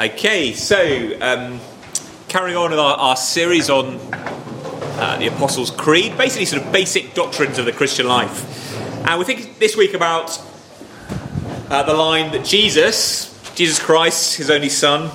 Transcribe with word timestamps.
Okay, 0.00 0.54
so 0.54 0.76
um, 1.20 1.60
carrying 2.26 2.56
on 2.56 2.70
with 2.70 2.80
our, 2.80 2.96
our 2.96 3.16
series 3.16 3.70
on 3.70 4.00
uh, 4.12 5.16
the 5.20 5.28
Apostles' 5.28 5.70
Creed, 5.70 6.18
basically 6.18 6.46
sort 6.46 6.64
of 6.64 6.72
basic 6.72 7.14
doctrines 7.14 7.58
of 7.58 7.64
the 7.64 7.70
Christian 7.70 8.08
life. 8.08 8.76
And 9.08 9.20
we 9.20 9.24
think 9.24 9.60
this 9.60 9.76
week 9.76 9.94
about 9.94 10.36
uh, 11.70 11.84
the 11.84 11.94
line 11.94 12.32
that 12.32 12.44
Jesus, 12.44 13.54
Jesus 13.54 13.78
Christ, 13.78 14.36
his 14.36 14.50
only 14.50 14.68
Son, 14.68 15.12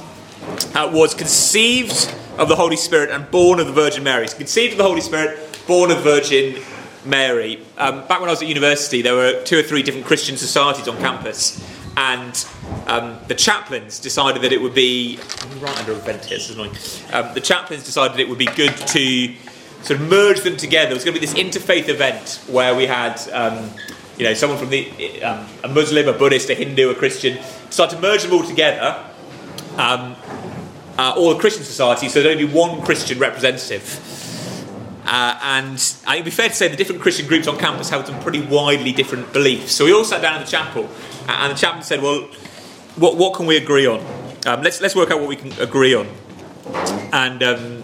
uh, 0.73 0.89
was 0.93 1.13
conceived 1.13 2.15
of 2.37 2.47
the 2.47 2.55
Holy 2.55 2.77
Spirit 2.77 3.09
and 3.09 3.29
born 3.29 3.59
of 3.59 3.67
the 3.67 3.73
Virgin 3.73 4.05
Mary. 4.05 4.29
Conceived 4.29 4.71
of 4.71 4.77
the 4.77 4.85
Holy 4.85 5.01
Spirit, 5.01 5.61
born 5.67 5.91
of 5.91 6.03
Virgin 6.03 6.63
Mary. 7.03 7.65
Um, 7.77 8.07
back 8.07 8.21
when 8.21 8.29
I 8.29 8.31
was 8.31 8.41
at 8.41 8.47
university, 8.47 9.01
there 9.01 9.15
were 9.15 9.43
two 9.43 9.59
or 9.59 9.63
three 9.63 9.83
different 9.83 10.07
Christian 10.07 10.37
societies 10.37 10.87
on 10.87 10.95
campus, 10.99 11.61
and 11.97 12.33
um, 12.87 13.17
the 13.27 13.35
chaplains 13.35 13.99
decided 13.99 14.41
that 14.41 14.51
it 14.51 14.61
would 14.61 14.73
be 14.73 15.19
right 15.59 15.77
under 15.79 15.93
a 15.93 15.95
vent 15.95 16.25
here. 16.25 16.37
This 16.37 16.49
is 16.49 16.55
annoying. 16.55 16.75
Um, 17.13 17.33
the 17.33 17.41
chaplains 17.41 17.83
decided 17.83 18.19
it 18.19 18.29
would 18.29 18.37
be 18.37 18.45
good 18.45 18.75
to 18.75 19.35
sort 19.83 19.99
of 19.99 20.09
merge 20.09 20.41
them 20.41 20.57
together. 20.57 20.91
It 20.91 20.95
was 20.95 21.03
going 21.03 21.15
to 21.15 21.19
be 21.19 21.25
this 21.25 21.35
interfaith 21.35 21.89
event 21.89 22.43
where 22.47 22.75
we 22.75 22.85
had. 22.85 23.19
Um, 23.31 23.71
you 24.17 24.25
know, 24.25 24.33
someone 24.33 24.59
from 24.59 24.69
the 24.69 25.23
um, 25.23 25.47
a 25.63 25.69
Muslim, 25.69 26.09
a 26.09 26.13
Buddhist, 26.13 26.49
a 26.49 26.53
Hindu, 26.53 26.89
a 26.89 26.95
Christian, 26.95 27.41
start 27.69 27.89
to 27.91 27.99
merge 28.01 28.23
them 28.23 28.33
all 28.33 28.43
together, 28.43 29.01
um, 29.77 30.13
uh, 30.97 31.13
all 31.15 31.33
the 31.33 31.39
Christian 31.39 31.63
societies, 31.63 32.11
so 32.11 32.21
there'd 32.21 32.35
only 32.35 32.45
be 32.45 32.53
one 32.53 32.81
Christian 32.81 33.17
representative. 33.17 34.05
Uh, 35.05 35.39
and 35.41 35.95
it'd 36.11 36.25
be 36.25 36.31
fair 36.31 36.49
to 36.49 36.53
say 36.53 36.67
the 36.67 36.75
different 36.75 37.01
Christian 37.01 37.27
groups 37.27 37.47
on 37.47 37.57
campus 37.57 37.89
held 37.89 38.05
some 38.05 38.19
pretty 38.19 38.41
widely 38.41 38.91
different 38.91 39.31
beliefs. 39.31 39.71
So 39.71 39.85
we 39.85 39.93
all 39.93 40.03
sat 40.03 40.21
down 40.21 40.35
in 40.35 40.41
the 40.43 40.51
chapel, 40.51 40.89
and 41.29 41.53
the 41.53 41.57
chaplain 41.57 41.83
said, 41.83 42.01
"Well, 42.01 42.27
what, 42.99 43.17
what 43.17 43.33
can 43.33 43.45
we 43.45 43.57
agree 43.57 43.87
on? 43.87 43.99
Um, 44.45 44.61
let's 44.61 44.81
let's 44.81 44.95
work 44.95 45.11
out 45.11 45.19
what 45.19 45.29
we 45.29 45.35
can 45.35 45.51
agree 45.59 45.95
on." 45.95 46.07
And 47.11 47.41
um, 47.41 47.83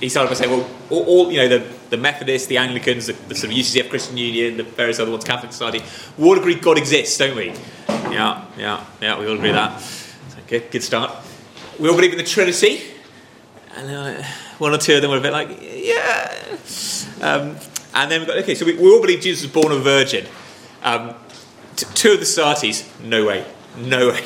he 0.00 0.08
started 0.08 0.28
by 0.28 0.34
saying, 0.34 0.50
"Well, 0.50 0.68
all, 0.90 1.04
all, 1.04 1.32
you 1.32 1.38
know, 1.38 1.48
the, 1.48 1.66
the 1.90 1.96
Methodists, 1.96 2.48
the 2.48 2.58
Anglicans, 2.58 3.06
the, 3.06 3.12
the 3.12 3.34
sort 3.34 3.52
of 3.52 3.58
UCCF 3.58 3.90
Christian 3.90 4.16
Union, 4.16 4.56
the 4.56 4.62
various 4.62 4.98
other 4.98 5.10
ones, 5.10 5.24
Catholic 5.24 5.52
Society, 5.52 5.82
we 6.16 6.28
all 6.28 6.38
agree 6.38 6.54
God 6.54 6.78
exists, 6.78 7.18
don't 7.18 7.36
we? 7.36 7.52
Yeah, 7.88 8.44
yeah, 8.56 8.84
yeah, 9.00 9.18
we 9.18 9.26
all 9.26 9.34
agree 9.34 9.52
that. 9.52 9.82
good, 10.46 10.70
good 10.70 10.82
start. 10.82 11.12
We 11.78 11.88
all 11.88 11.94
believe 11.94 12.12
in 12.12 12.18
the 12.18 12.24
Trinity, 12.24 12.82
and 13.76 13.90
uh, 13.90 14.22
one 14.58 14.72
or 14.72 14.78
two 14.78 14.96
of 14.96 15.02
them 15.02 15.10
were 15.10 15.18
a 15.18 15.20
bit 15.20 15.32
like, 15.32 15.58
yeah. 15.60 16.34
Um, 17.20 17.56
and 17.94 18.10
then 18.10 18.20
we 18.20 18.26
got 18.26 18.38
okay, 18.38 18.54
so 18.54 18.66
we, 18.66 18.74
we, 18.74 18.90
all 18.90 19.00
believe 19.00 19.20
Jesus 19.20 19.44
was 19.44 19.52
born 19.52 19.72
of 19.72 19.80
a 19.80 19.82
virgin. 19.82 20.26
Um, 20.82 21.14
t- 21.76 21.86
two 21.94 22.12
of 22.12 22.20
the 22.20 22.26
Societies, 22.26 22.88
no 23.02 23.26
way, 23.26 23.44
no 23.86 24.08
way. 24.08 24.24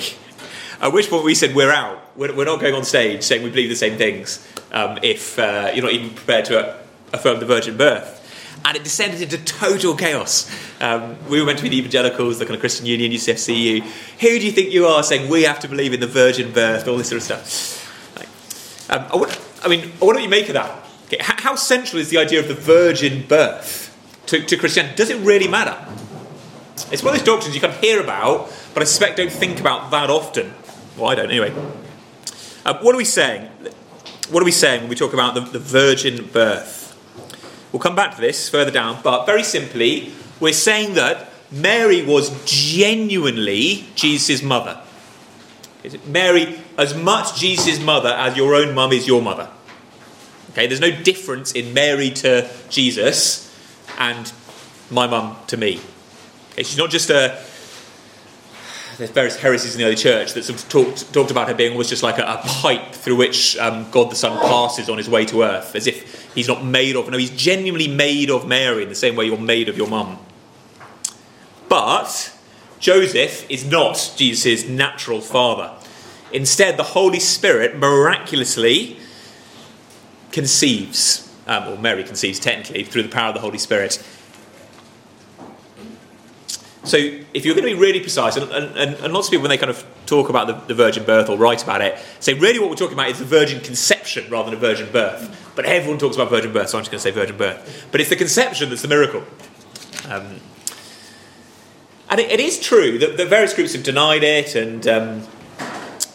At 0.81 0.92
which 0.92 1.08
point 1.08 1.25
we 1.25 1.34
said 1.34 1.55
we're 1.55 1.70
out. 1.70 2.00
We're, 2.17 2.34
we're 2.34 2.45
not 2.45 2.61
going 2.61 2.75
on 2.75 2.84
stage 2.84 3.22
saying 3.22 3.42
we 3.42 3.50
believe 3.50 3.69
the 3.69 3.77
same 3.77 3.97
things 3.97 4.47
um, 4.72 4.98
if 5.03 5.39
uh, 5.39 5.70
you're 5.75 5.84
not 5.84 5.92
even 5.92 6.11
prepared 6.11 6.45
to 6.47 6.58
uh, 6.58 6.78
affirm 7.12 7.39
the 7.39 7.47
virgin 7.47 7.77
birth. 7.77 8.19
And 8.64 8.77
it 8.77 8.84
descended 8.84 9.23
into 9.23 9.39
total 9.39 9.97
chaos. 9.97 10.50
Um, 10.80 11.17
we 11.28 11.41
were 11.41 11.47
meant 11.47 11.58
to 11.58 11.64
be 11.64 11.69
the 11.69 11.78
evangelicals, 11.78 12.39
the 12.39 12.45
kind 12.45 12.55
of 12.55 12.61
Christian 12.61 12.86
Union, 12.86 13.11
UCFCU. 13.11 13.83
Who 13.83 14.39
do 14.39 14.45
you 14.45 14.53
think 14.53 14.73
you 14.73 14.86
are 14.86 15.03
saying 15.03 15.28
we 15.28 15.42
have 15.42 15.61
to 15.61 15.69
believe 15.69 15.92
in 15.92 16.00
the 16.00 16.06
virgin 16.06 16.53
birth, 16.53 16.86
all 16.86 16.97
this 16.97 17.08
sort 17.08 17.20
of 17.20 17.25
stuff? 17.25 18.91
Um, 18.91 19.06
I, 19.11 19.17
want, 19.17 19.41
I 19.64 19.69
mean, 19.69 19.91
what 19.98 20.17
do 20.17 20.23
you 20.23 20.28
make 20.28 20.48
of 20.48 20.55
that? 20.55 20.84
Okay, 21.06 21.19
how, 21.20 21.34
how, 21.39 21.55
central 21.56 22.00
is 22.00 22.11
the 22.11 22.19
idea 22.19 22.41
of 22.41 22.48
the 22.48 22.55
virgin 22.55 23.27
birth 23.27 23.97
to, 24.27 24.45
to 24.45 24.56
Christianity? 24.56 24.95
Does 24.97 25.11
it 25.11 25.19
really 25.25 25.48
matter? 25.48 25.77
It's 26.91 27.02
one 27.02 27.14
of 27.14 27.20
those 27.20 27.27
doctrines 27.27 27.55
you 27.55 27.61
kind 27.61 27.72
of 27.72 27.80
hear 27.80 28.00
about, 28.00 28.52
but 28.75 28.83
I 28.83 28.84
suspect 28.84 29.16
don't 29.16 29.33
think 29.33 29.61
about 29.61 29.91
that 29.91 30.11
often. 30.11 30.52
Well, 30.97 31.11
I 31.11 31.14
don't 31.14 31.30
anyway. 31.30 31.52
Uh, 32.64 32.78
what 32.80 32.94
are 32.94 32.98
we 32.98 33.05
saying? 33.05 33.48
What 34.30 34.42
are 34.42 34.47
we 34.47 34.52
saying 34.52 34.83
when 34.83 34.91
we 34.91 34.97
talk 34.97 35.12
about 35.12 35.34
the, 35.34 35.41
the 35.41 35.58
virgin 35.58 36.27
birth? 36.27 36.80
We'll 37.72 37.80
come 37.80 37.97
back 37.97 38.14
to 38.14 38.20
this 38.20 38.48
further 38.48 38.70
down, 38.70 39.00
but 39.02 39.24
very 39.24 39.42
simply, 39.42 40.12
we're 40.40 40.52
saying 40.52 40.95
that 40.95 41.30
Mary 41.51 42.05
was 42.05 42.30
genuinely 42.45 43.86
Jesus' 43.95 44.42
mother. 44.42 44.80
Mary, 46.06 46.61
as 46.79 46.95
much 46.95 47.39
Jesus' 47.39 47.80
mother 47.80 48.11
as 48.11 48.36
your 48.36 48.55
own 48.55 48.74
mum 48.74 48.92
is 48.92 49.06
your 49.06 49.20
mother. 49.20 49.48
Okay, 50.51 50.67
there's 50.67 50.80
no 50.80 50.90
difference 50.90 51.52
in 51.52 51.74
Mary 51.74 52.11
to 52.11 52.48
Jesus 52.68 53.55
and 53.98 54.33
my 54.90 55.06
mum 55.06 55.36
to 55.48 55.56
me. 55.56 55.80
She's 56.57 56.79
not 56.79 56.90
just 56.90 57.11
a. 57.11 57.42
There's 58.98 59.11
various 59.11 59.36
heresies 59.36 59.74
in 59.74 59.80
the 59.80 59.86
early 59.86 59.96
church 59.96 60.35
that 60.35 60.45
sort 60.45 60.63
of 60.63 60.68
talked, 60.68 61.13
talked 61.14 61.30
about 61.30 61.48
her 61.48 61.55
being 61.55 61.73
almost 61.73 61.89
just 61.89 62.02
like 62.02 62.18
a, 62.18 62.24
a 62.24 62.42
pipe 62.45 62.92
through 62.92 63.17
which 63.17 63.57
um, 63.57 63.90
God 63.90 64.11
the 64.11 64.17
Son 64.17 64.39
passes 64.39 64.91
on 64.91 64.98
his 64.98 65.08
way 65.08 65.24
to 65.27 65.42
earth, 65.42 65.74
as 65.74 65.86
if 65.86 66.23
He's 66.35 66.48
not 66.48 66.64
made 66.64 66.96
of. 66.96 67.11
No, 67.11 67.18
he's 67.18 67.30
genuinely 67.30 67.89
made 67.89 68.30
of 68.30 68.46
Mary 68.46 68.83
in 68.83 68.89
the 68.89 68.95
same 68.95 69.17
way 69.17 69.27
you're 69.27 69.39
made 69.39 69.68
of 69.68 69.77
your 69.77 69.89
mum. 69.89 70.18
But 71.68 72.35
Joseph 72.79 73.48
is 73.51 73.64
not 73.64 74.14
Jesus' 74.17 74.67
natural 74.68 75.20
father. 75.20 75.73
Instead, 76.33 76.79
the 76.79 76.83
Holy 76.83 77.20
Spirit 77.20 77.77
miraculously 77.77 78.96
conceives, 80.30 81.30
um, 81.46 81.68
or 81.68 81.79
Mary 81.79 82.02
conceives 82.02 82.41
technically, 82.41 82.85
through 82.85 83.02
the 83.02 83.08
power 83.11 83.29
of 83.29 83.35
the 83.35 83.41
Holy 83.41 83.58
Spirit. 83.58 84.02
So, 86.84 86.96
if 86.96 87.44
you're 87.44 87.54
going 87.54 87.68
to 87.68 87.74
be 87.74 87.80
really 87.80 88.00
precise, 88.00 88.36
and, 88.36 88.50
and, 88.50 88.94
and 88.96 89.14
lots 89.14 89.28
of 89.28 89.30
people, 89.30 89.42
when 89.42 89.50
they 89.50 89.58
kind 89.58 89.70
of 89.70 89.86
talk 90.06 90.28
about 90.28 90.48
the, 90.48 90.54
the, 90.66 90.74
virgin 90.74 91.04
birth 91.04 91.28
or 91.28 91.36
write 91.36 91.62
about 91.62 91.80
it, 91.80 91.96
say 92.18 92.34
really 92.34 92.58
what 92.58 92.70
we're 92.70 92.76
talking 92.76 92.94
about 92.94 93.08
is 93.08 93.20
the 93.20 93.24
virgin 93.24 93.60
conception 93.60 94.28
rather 94.28 94.50
than 94.50 94.58
a 94.58 94.60
virgin 94.60 94.90
birth. 94.90 95.52
But 95.54 95.64
everyone 95.64 95.98
talks 95.98 96.16
about 96.16 96.30
virgin 96.30 96.52
birth, 96.52 96.70
so 96.70 96.78
I'm 96.78 96.82
just 96.82 96.90
going 96.90 96.98
to 96.98 97.02
say 97.02 97.12
virgin 97.12 97.36
birth. 97.36 97.86
But 97.92 98.00
it's 98.00 98.10
the 98.10 98.16
conception 98.16 98.68
that's 98.68 98.82
the 98.82 98.88
miracle. 98.88 99.22
Um, 100.08 100.40
and 102.10 102.20
it, 102.20 102.32
it 102.32 102.40
is 102.40 102.58
true 102.58 102.98
that, 102.98 103.16
that, 103.16 103.28
various 103.28 103.54
groups 103.54 103.74
have 103.74 103.84
denied 103.84 104.24
it, 104.24 104.56
and 104.56 104.86
um, 104.88 105.22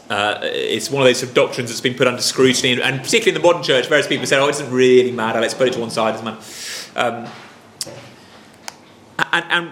uh, 0.09 0.39
it's 0.43 0.91
one 0.91 1.01
of 1.01 1.07
those 1.07 1.19
sort 1.19 1.29
of 1.29 1.35
doctrines 1.35 1.69
that's 1.69 1.81
been 1.81 1.95
put 1.95 2.07
under 2.07 2.21
scrutiny. 2.21 2.73
And, 2.73 2.81
and 2.81 2.99
particularly 2.99 3.37
in 3.37 3.41
the 3.41 3.47
modern 3.47 3.63
church, 3.63 3.87
various 3.87 4.07
people 4.07 4.25
say, 4.25 4.37
oh, 4.37 4.47
it 4.47 4.51
doesn't 4.51 4.71
really 4.71 5.11
matter, 5.11 5.39
let's 5.39 5.53
put 5.53 5.69
it 5.69 5.73
to 5.73 5.79
one 5.79 5.91
side 5.91 6.15
as 6.15 6.23
man. 6.23 6.37
Um, 6.95 7.31
and, 9.31 9.45
and 9.49 9.71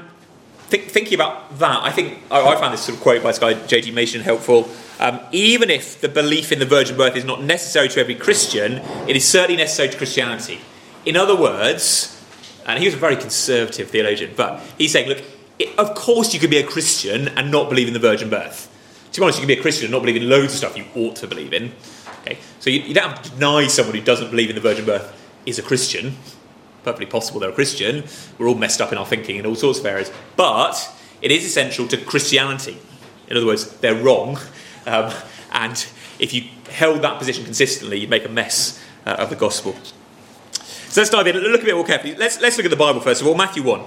think, 0.67 0.83
thinking 0.85 1.15
about 1.15 1.57
that, 1.59 1.83
I 1.83 1.91
think 1.91 2.19
I, 2.31 2.41
I, 2.41 2.55
found 2.59 2.73
this 2.73 2.81
sort 2.81 2.97
of 2.97 3.03
quote 3.03 3.23
by 3.23 3.29
this 3.29 3.39
guy 3.39 3.53
J.G. 3.53 3.91
Machen 3.91 4.21
helpful. 4.21 4.69
Um, 4.99 5.19
even 5.31 5.69
if 5.69 6.01
the 6.01 6.09
belief 6.09 6.51
in 6.51 6.59
the 6.59 6.65
virgin 6.65 6.97
birth 6.97 7.15
is 7.15 7.25
not 7.25 7.43
necessary 7.43 7.89
to 7.89 7.99
every 7.99 8.15
Christian, 8.15 8.81
it 9.07 9.15
is 9.15 9.27
certainly 9.27 9.57
necessary 9.57 9.89
to 9.89 9.97
Christianity. 9.97 10.59
In 11.05 11.17
other 11.17 11.35
words, 11.35 12.11
and 12.65 12.79
he 12.79 12.85
was 12.85 12.95
a 12.95 12.97
very 12.97 13.15
conservative 13.15 13.89
theologian, 13.89 14.33
but 14.35 14.61
he's 14.77 14.91
saying, 14.91 15.09
look, 15.09 15.21
it, 15.59 15.77
of 15.77 15.95
course 15.95 16.33
you 16.33 16.39
can 16.39 16.49
be 16.49 16.57
a 16.57 16.65
Christian 16.65 17.27
and 17.29 17.51
not 17.51 17.69
believe 17.69 17.87
in 17.87 17.93
the 17.93 17.99
virgin 17.99 18.29
birth. 18.29 18.71
To 19.11 19.21
be 19.21 19.23
honest, 19.23 19.39
you 19.39 19.43
can 19.43 19.55
be 19.55 19.59
a 19.59 19.61
Christian 19.61 19.85
and 19.85 19.91
not 19.91 20.01
believe 20.01 20.21
in 20.21 20.27
loads 20.27 20.53
of 20.53 20.57
stuff 20.57 20.77
you 20.77 20.85
ought 20.95 21.15
to 21.17 21.27
believe 21.27 21.53
in. 21.53 21.71
Okay, 22.21 22.39
so 22.59 22.69
you, 22.69 22.81
you 22.81 22.93
don't 22.93 23.09
have 23.09 23.21
to 23.21 23.29
deny 23.31 23.67
someone 23.67 23.95
who 23.95 24.01
doesn't 24.01 24.29
believe 24.31 24.49
in 24.49 24.55
the 24.55 24.61
virgin 24.61 24.85
birth 24.85 25.21
is 25.45 25.59
a 25.59 25.61
Christian 25.61 26.17
perfectly 26.85 27.07
possible 27.07 27.39
they're 27.41 27.49
a 27.49 27.53
Christian. 27.53 28.05
We're 28.37 28.47
all 28.47 28.55
messed 28.55 28.79
up 28.79 28.91
in 28.91 28.97
our 28.97 29.05
thinking 29.05 29.35
in 29.35 29.45
all 29.45 29.55
sorts 29.55 29.79
of 29.79 29.85
areas. 29.85 30.11
But 30.37 30.89
it 31.21 31.31
is 31.31 31.43
essential 31.43 31.87
to 31.89 31.97
Christianity. 31.97 32.77
In 33.27 33.35
other 33.35 33.45
words, 33.45 33.69
they're 33.77 33.95
wrong. 33.95 34.37
Um, 34.85 35.11
and 35.51 35.73
if 36.19 36.33
you 36.33 36.43
held 36.69 37.01
that 37.01 37.17
position 37.17 37.43
consistently, 37.43 37.99
you'd 37.99 38.09
make 38.09 38.25
a 38.25 38.29
mess 38.29 38.81
uh, 39.05 39.15
of 39.19 39.29
the 39.29 39.35
gospel. 39.35 39.75
So 40.53 41.01
let's 41.01 41.09
dive 41.09 41.27
in. 41.27 41.35
Look 41.35 41.63
a 41.63 41.65
bit 41.65 41.75
more 41.75 41.85
carefully. 41.85 42.15
Let's, 42.15 42.39
let's 42.39 42.55
look 42.57 42.65
at 42.65 42.69
the 42.69 42.77
Bible 42.77 43.01
first 43.01 43.21
of 43.21 43.27
all. 43.27 43.35
Matthew 43.35 43.63
1. 43.63 43.79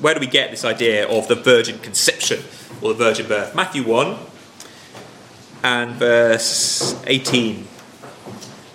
Where 0.00 0.14
do 0.14 0.20
we 0.20 0.26
get 0.26 0.50
this 0.50 0.64
idea 0.64 1.08
of 1.08 1.28
the 1.28 1.34
virgin 1.34 1.78
conception 1.78 2.44
or 2.82 2.90
the 2.90 3.04
virgin 3.04 3.26
birth? 3.26 3.54
Matthew 3.54 3.84
1 3.84 4.18
and 5.64 5.92
verse 5.94 7.02
18. 7.06 7.66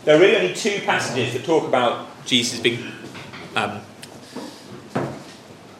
There 0.03 0.17
are 0.17 0.19
really 0.19 0.35
only 0.35 0.53
two 0.53 0.81
passages 0.85 1.33
that 1.33 1.45
talk 1.45 1.65
about 1.67 2.25
Jesus 2.25 2.59
being 2.59 2.91
um, 3.55 3.81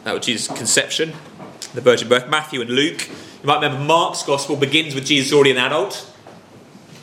that 0.04 0.14
was 0.14 0.24
Jesus' 0.24 0.48
conception, 0.56 1.12
the 1.74 1.80
virgin 1.80 2.08
birth. 2.08 2.28
Matthew 2.28 2.60
and 2.60 2.70
Luke. 2.70 3.08
You 3.08 3.46
might 3.46 3.56
remember 3.56 3.84
Mark's 3.84 4.22
gospel 4.22 4.56
begins 4.56 4.94
with 4.94 5.06
Jesus 5.06 5.32
already 5.32 5.50
an 5.50 5.58
adult. 5.58 6.10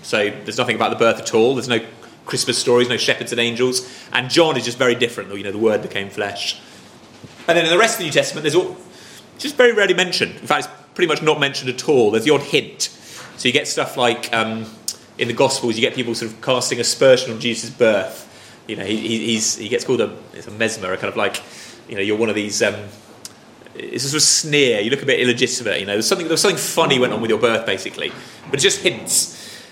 So 0.01 0.29
there's 0.29 0.57
nothing 0.57 0.75
about 0.75 0.89
the 0.89 0.95
birth 0.95 1.19
at 1.19 1.33
all. 1.33 1.55
There's 1.55 1.67
no 1.67 1.85
Christmas 2.25 2.57
stories, 2.57 2.89
no 2.89 2.97
shepherds 2.97 3.31
and 3.31 3.39
angels. 3.39 3.87
And 4.13 4.29
John 4.29 4.57
is 4.57 4.65
just 4.65 4.77
very 4.77 4.95
different. 4.95 5.29
Though. 5.29 5.35
You 5.35 5.43
know, 5.43 5.51
the 5.51 5.57
Word 5.57 5.81
became 5.81 6.09
flesh. 6.09 6.59
And 7.47 7.57
then 7.57 7.65
in 7.65 7.71
the 7.71 7.77
rest 7.77 7.95
of 7.95 7.99
the 7.99 8.05
New 8.05 8.11
Testament, 8.11 8.43
there's 8.43 8.55
all 8.55 8.77
just 9.37 9.55
very 9.55 9.73
rarely 9.73 9.93
mentioned. 9.93 10.31
In 10.35 10.47
fact, 10.47 10.65
it's 10.65 10.73
pretty 10.93 11.07
much 11.07 11.21
not 11.21 11.39
mentioned 11.39 11.69
at 11.69 11.89
all. 11.89 12.11
There's 12.11 12.25
the 12.25 12.33
odd 12.33 12.41
hint. 12.41 12.83
So 13.37 13.47
you 13.47 13.51
get 13.51 13.67
stuff 13.67 13.97
like 13.97 14.31
um, 14.33 14.65
in 15.17 15.27
the 15.27 15.33
Gospels, 15.33 15.75
you 15.75 15.81
get 15.81 15.95
people 15.95 16.15
sort 16.15 16.31
of 16.31 16.41
casting 16.41 16.79
aspersion 16.79 17.31
on 17.31 17.39
Jesus' 17.39 17.69
birth 17.71 18.27
you 18.67 18.75
know, 18.75 18.85
he, 18.85 18.97
he's, 18.97 19.57
he 19.57 19.69
gets 19.69 19.83
called 19.83 20.01
a, 20.01 20.15
it's 20.33 20.47
a 20.47 20.51
mamzer, 20.51 20.93
a 20.93 20.97
kind 20.97 21.09
of 21.09 21.17
like, 21.17 21.41
you 21.87 21.95
know, 21.95 22.01
you're 22.01 22.17
one 22.17 22.29
of 22.29 22.35
these, 22.35 22.61
um, 22.61 22.75
it's 23.75 24.05
a 24.05 24.09
sort 24.09 24.21
of 24.21 24.27
sneer, 24.27 24.79
you 24.79 24.89
look 24.89 25.01
a 25.01 25.05
bit 25.05 25.19
illegitimate, 25.19 25.79
you 25.79 25.85
know, 25.85 25.93
there's 25.93 26.07
something, 26.07 26.27
there's 26.27 26.41
something 26.41 26.57
funny 26.57 26.99
went 26.99 27.13
on 27.13 27.21
with 27.21 27.29
your 27.29 27.39
birth, 27.39 27.65
basically. 27.65 28.11
But 28.49 28.59
it 28.59 28.63
just 28.63 28.81
hints. 28.81 29.65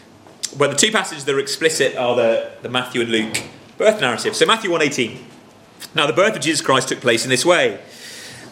but 0.58 0.72
the 0.72 0.78
two 0.78 0.92
passages 0.92 1.26
that 1.26 1.36
are 1.36 1.40
explicit 1.40 1.96
are 1.96 2.16
the, 2.16 2.52
the 2.62 2.70
Matthew 2.70 3.02
and 3.02 3.10
Luke 3.10 3.44
birth 3.78 4.02
narrative. 4.02 4.36
So 4.36 4.46
Matthew 4.46 4.70
1.18. 4.70 5.18
Now 5.96 6.06
the 6.06 6.14
birth 6.14 6.36
of 6.36 6.42
Jesus 6.42 6.62
Christ 6.62 6.90
took 6.90 7.00
place 7.00 7.24
in 7.24 7.30
this 7.30 7.46
way. 7.46 7.80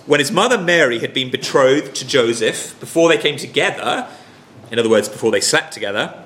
When 0.05 0.21
his 0.21 0.31
mother 0.31 0.57
Mary 0.57 0.99
had 0.99 1.13
been 1.13 1.29
betrothed 1.29 1.93
to 1.95 2.07
Joseph, 2.07 2.79
before 2.79 3.09
they 3.09 3.17
came 3.17 3.35
together, 3.35 4.07
in 4.71 4.79
other 4.79 4.89
words, 4.89 5.09
before 5.09 5.31
they 5.31 5.41
slept 5.41 5.73
together, 5.73 6.23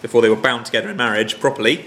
before 0.00 0.22
they 0.22 0.28
were 0.28 0.36
bound 0.36 0.64
together 0.64 0.88
in 0.88 0.96
marriage 0.96 1.40
properly, 1.40 1.86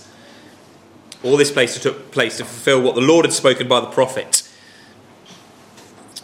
All 1.23 1.37
this 1.37 1.51
place 1.51 1.79
took 1.79 2.11
place 2.11 2.37
to 2.37 2.45
fulfill 2.45 2.81
what 2.81 2.95
the 2.95 3.01
Lord 3.01 3.25
had 3.25 3.33
spoken 3.33 3.67
by 3.67 3.79
the 3.79 3.87
prophet. 3.87 4.47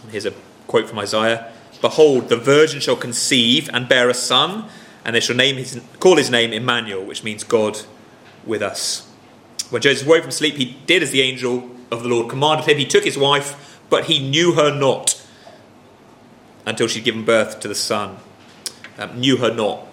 Here's 0.09 0.25
a 0.25 0.33
quote 0.67 0.87
from 0.87 0.99
Isaiah 0.99 1.51
Behold, 1.81 2.29
the 2.29 2.37
virgin 2.37 2.79
shall 2.79 2.95
conceive 2.95 3.69
and 3.71 3.87
bear 3.87 4.09
a 4.09 4.13
son, 4.13 4.67
and 5.05 5.15
they 5.15 5.19
shall 5.19 5.35
name 5.35 5.57
his, 5.57 5.79
call 5.99 6.17
his 6.17 6.31
name 6.31 6.51
Emmanuel, 6.51 7.05
which 7.05 7.23
means 7.23 7.43
God 7.43 7.79
with 8.45 8.61
us. 8.63 9.07
When 9.69 9.81
Joseph 9.81 10.07
woke 10.07 10.23
from 10.23 10.31
sleep, 10.31 10.55
he 10.55 10.77
did 10.85 11.03
as 11.03 11.11
the 11.11 11.21
angel 11.21 11.69
of 11.91 12.01
the 12.01 12.09
Lord 12.09 12.29
commanded 12.29 12.67
him. 12.67 12.77
He 12.77 12.85
took 12.85 13.03
his 13.03 13.17
wife, 13.17 13.79
but 13.89 14.05
he 14.05 14.27
knew 14.27 14.53
her 14.53 14.73
not 14.73 15.21
until 16.65 16.87
she'd 16.87 17.03
given 17.03 17.23
birth 17.23 17.59
to 17.59 17.67
the 17.67 17.75
son. 17.75 18.17
Um, 18.97 19.19
knew 19.19 19.37
her 19.37 19.53
not. 19.53 19.85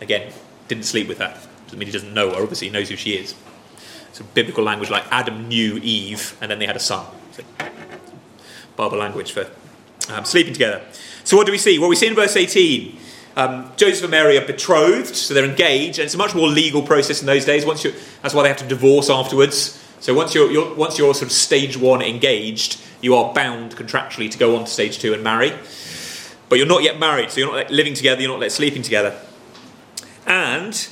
Again, 0.00 0.32
didn't 0.68 0.84
sleep 0.84 1.08
with 1.08 1.18
her. 1.18 1.38
Doesn't 1.64 1.78
mean 1.78 1.86
he 1.86 1.92
doesn't 1.92 2.14
know 2.14 2.30
her. 2.30 2.42
Obviously, 2.42 2.68
he 2.68 2.72
knows 2.72 2.88
who 2.88 2.96
she 2.96 3.12
is. 3.12 3.34
So 4.16 4.24
biblical 4.32 4.64
language 4.64 4.88
like 4.88 5.04
Adam 5.10 5.46
knew 5.46 5.76
Eve, 5.82 6.38
and 6.40 6.50
then 6.50 6.58
they 6.58 6.64
had 6.64 6.74
a 6.74 6.80
son. 6.80 7.04
So, 7.32 7.42
Bible 8.74 8.96
language 8.96 9.32
for 9.32 9.46
um, 10.08 10.24
sleeping 10.24 10.54
together. 10.54 10.80
So 11.24 11.36
what 11.36 11.44
do 11.44 11.52
we 11.52 11.58
see? 11.58 11.78
Well, 11.78 11.90
we 11.90 11.96
see 11.96 12.06
in 12.06 12.14
verse 12.14 12.34
18, 12.34 12.96
um, 13.36 13.70
Joseph 13.76 14.04
and 14.04 14.10
Mary 14.10 14.38
are 14.38 14.46
betrothed, 14.46 15.14
so 15.14 15.34
they're 15.34 15.44
engaged, 15.44 15.98
and 15.98 16.06
it's 16.06 16.14
a 16.14 16.16
much 16.16 16.34
more 16.34 16.48
legal 16.48 16.80
process 16.80 17.20
in 17.20 17.26
those 17.26 17.44
days. 17.44 17.66
Once 17.66 17.84
you, 17.84 17.92
that's 18.22 18.32
why 18.32 18.42
they 18.42 18.48
have 18.48 18.56
to 18.56 18.66
divorce 18.66 19.10
afterwards. 19.10 19.84
So 20.00 20.14
once 20.14 20.34
you're, 20.34 20.50
you're, 20.50 20.74
once 20.74 20.96
you're 20.96 21.12
sort 21.12 21.26
of 21.26 21.32
stage 21.32 21.76
one 21.76 22.00
engaged, 22.00 22.80
you 23.02 23.14
are 23.16 23.34
bound 23.34 23.76
contractually 23.76 24.30
to 24.30 24.38
go 24.38 24.56
on 24.56 24.64
to 24.64 24.70
stage 24.70 24.98
two 24.98 25.12
and 25.12 25.22
marry. 25.22 25.52
But 26.48 26.56
you're 26.56 26.66
not 26.66 26.82
yet 26.82 26.98
married, 26.98 27.32
so 27.32 27.40
you're 27.40 27.54
not 27.54 27.70
living 27.70 27.92
together, 27.92 28.22
you're 28.22 28.38
not 28.38 28.50
sleeping 28.50 28.80
together. 28.80 29.20
And 30.24 30.88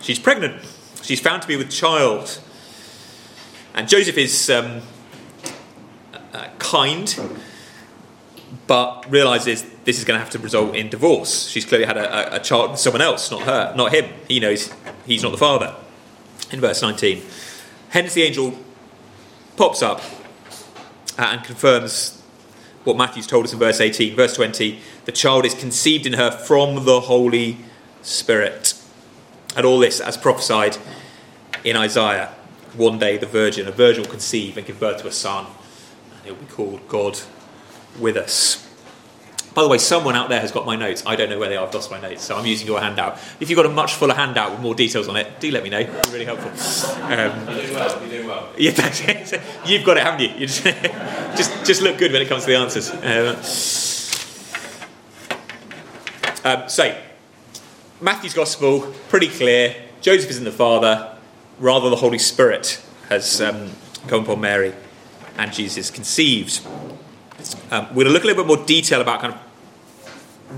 she's 0.00 0.20
pregnant. 0.20 0.62
She's 1.04 1.20
found 1.20 1.42
to 1.42 1.48
be 1.48 1.56
with 1.56 1.70
child. 1.70 2.40
And 3.74 3.86
Joseph 3.86 4.16
is 4.16 4.48
um, 4.48 4.80
uh, 6.32 6.48
kind, 6.58 7.38
but 8.66 9.04
realizes 9.10 9.66
this 9.84 9.98
is 9.98 10.04
going 10.04 10.18
to 10.18 10.24
have 10.24 10.32
to 10.32 10.38
result 10.38 10.74
in 10.74 10.88
divorce. 10.88 11.48
She's 11.48 11.66
clearly 11.66 11.84
had 11.84 11.98
a, 11.98 12.32
a, 12.32 12.36
a, 12.36 12.40
child 12.40 12.70
with 12.70 12.80
someone 12.80 13.02
else, 13.02 13.30
not 13.30 13.42
her, 13.42 13.74
not 13.76 13.92
him. 13.92 14.10
He 14.28 14.40
knows 14.40 14.72
he's 15.04 15.22
not 15.22 15.32
the 15.32 15.38
father. 15.38 15.74
In 16.50 16.60
verse 16.60 16.80
19. 16.80 17.22
Hence 17.90 18.14
the 18.14 18.22
angel 18.22 18.58
pops 19.58 19.82
up 19.82 20.00
uh, 21.18 21.22
and 21.32 21.44
confirms 21.44 22.22
what 22.84 22.96
Matthew's 22.96 23.26
told 23.26 23.44
us 23.44 23.52
in 23.52 23.58
verse 23.58 23.80
18. 23.80 24.16
Verse 24.16 24.34
20 24.34 24.80
the 25.04 25.12
child 25.12 25.44
is 25.44 25.52
conceived 25.52 26.06
in 26.06 26.14
her 26.14 26.30
from 26.30 26.86
the 26.86 27.00
Holy 27.00 27.58
Spirit. 28.00 28.73
And 29.56 29.64
all 29.66 29.78
this 29.78 30.00
as 30.00 30.16
prophesied 30.16 30.76
in 31.62 31.76
Isaiah. 31.76 32.34
One 32.74 32.98
day 32.98 33.16
the 33.16 33.26
virgin, 33.26 33.68
a 33.68 33.72
virgin 33.72 34.02
will 34.02 34.10
conceive 34.10 34.56
and 34.56 34.66
give 34.66 34.80
birth 34.80 35.00
to 35.02 35.08
a 35.08 35.12
son, 35.12 35.46
and 35.46 36.24
he'll 36.24 36.34
be 36.34 36.46
called 36.46 36.86
God 36.88 37.20
with 38.00 38.16
us. 38.16 38.60
By 39.54 39.62
the 39.62 39.68
way, 39.68 39.78
someone 39.78 40.16
out 40.16 40.28
there 40.28 40.40
has 40.40 40.50
got 40.50 40.66
my 40.66 40.74
notes. 40.74 41.04
I 41.06 41.14
don't 41.14 41.30
know 41.30 41.38
where 41.38 41.48
they 41.48 41.56
are. 41.56 41.64
I've 41.64 41.72
lost 41.72 41.88
my 41.88 42.00
notes, 42.00 42.24
so 42.24 42.36
I'm 42.36 42.44
using 42.44 42.66
your 42.66 42.80
handout. 42.80 43.18
If 43.38 43.48
you've 43.48 43.56
got 43.56 43.66
a 43.66 43.68
much 43.68 43.94
fuller 43.94 44.14
handout 44.14 44.50
with 44.50 44.60
more 44.60 44.74
details 44.74 45.06
on 45.06 45.14
it, 45.16 45.38
do 45.38 45.52
let 45.52 45.62
me 45.62 45.70
know. 45.70 45.78
It'd 45.78 46.02
be 46.02 46.10
really 46.10 46.24
helpful. 46.24 46.50
Um, 47.04 47.46
You're 47.48 47.62
doing 47.62 47.74
well. 47.74 48.00
You're 48.00 48.10
doing 48.10 48.26
well. 48.26 48.48
Yeah, 48.58 49.40
you've 49.66 49.84
got 49.84 49.96
it, 49.96 50.02
haven't 50.02 50.20
you? 50.22 50.28
you 50.36 50.46
just, 50.48 50.64
just, 51.36 51.64
just 51.64 51.82
look 51.82 51.98
good 51.98 52.10
when 52.10 52.20
it 52.20 52.28
comes 52.28 52.44
to 52.44 52.50
the 52.50 52.56
answers. 52.56 52.90
Um, 52.90 53.36
um, 56.44 56.68
so, 56.68 57.00
Matthew's 58.00 58.34
Gospel, 58.34 58.92
pretty 59.08 59.28
clear. 59.28 59.76
Joseph 60.00 60.30
isn't 60.30 60.44
the 60.44 60.52
father, 60.52 61.16
rather, 61.60 61.88
the 61.90 61.96
Holy 61.96 62.18
Spirit 62.18 62.82
has 63.08 63.40
um, 63.40 63.70
come 64.08 64.24
upon 64.24 64.40
Mary, 64.40 64.74
and 65.38 65.52
Jesus 65.52 65.90
conceived. 65.90 66.60
Um, 67.70 67.86
we're 67.90 68.02
going 68.02 68.06
to 68.06 68.12
look 68.12 68.24
a 68.24 68.26
little 68.26 68.44
bit 68.44 68.48
more 68.48 68.66
detail 68.66 69.00
about 69.00 69.20
kind 69.20 69.34
of 69.34 69.40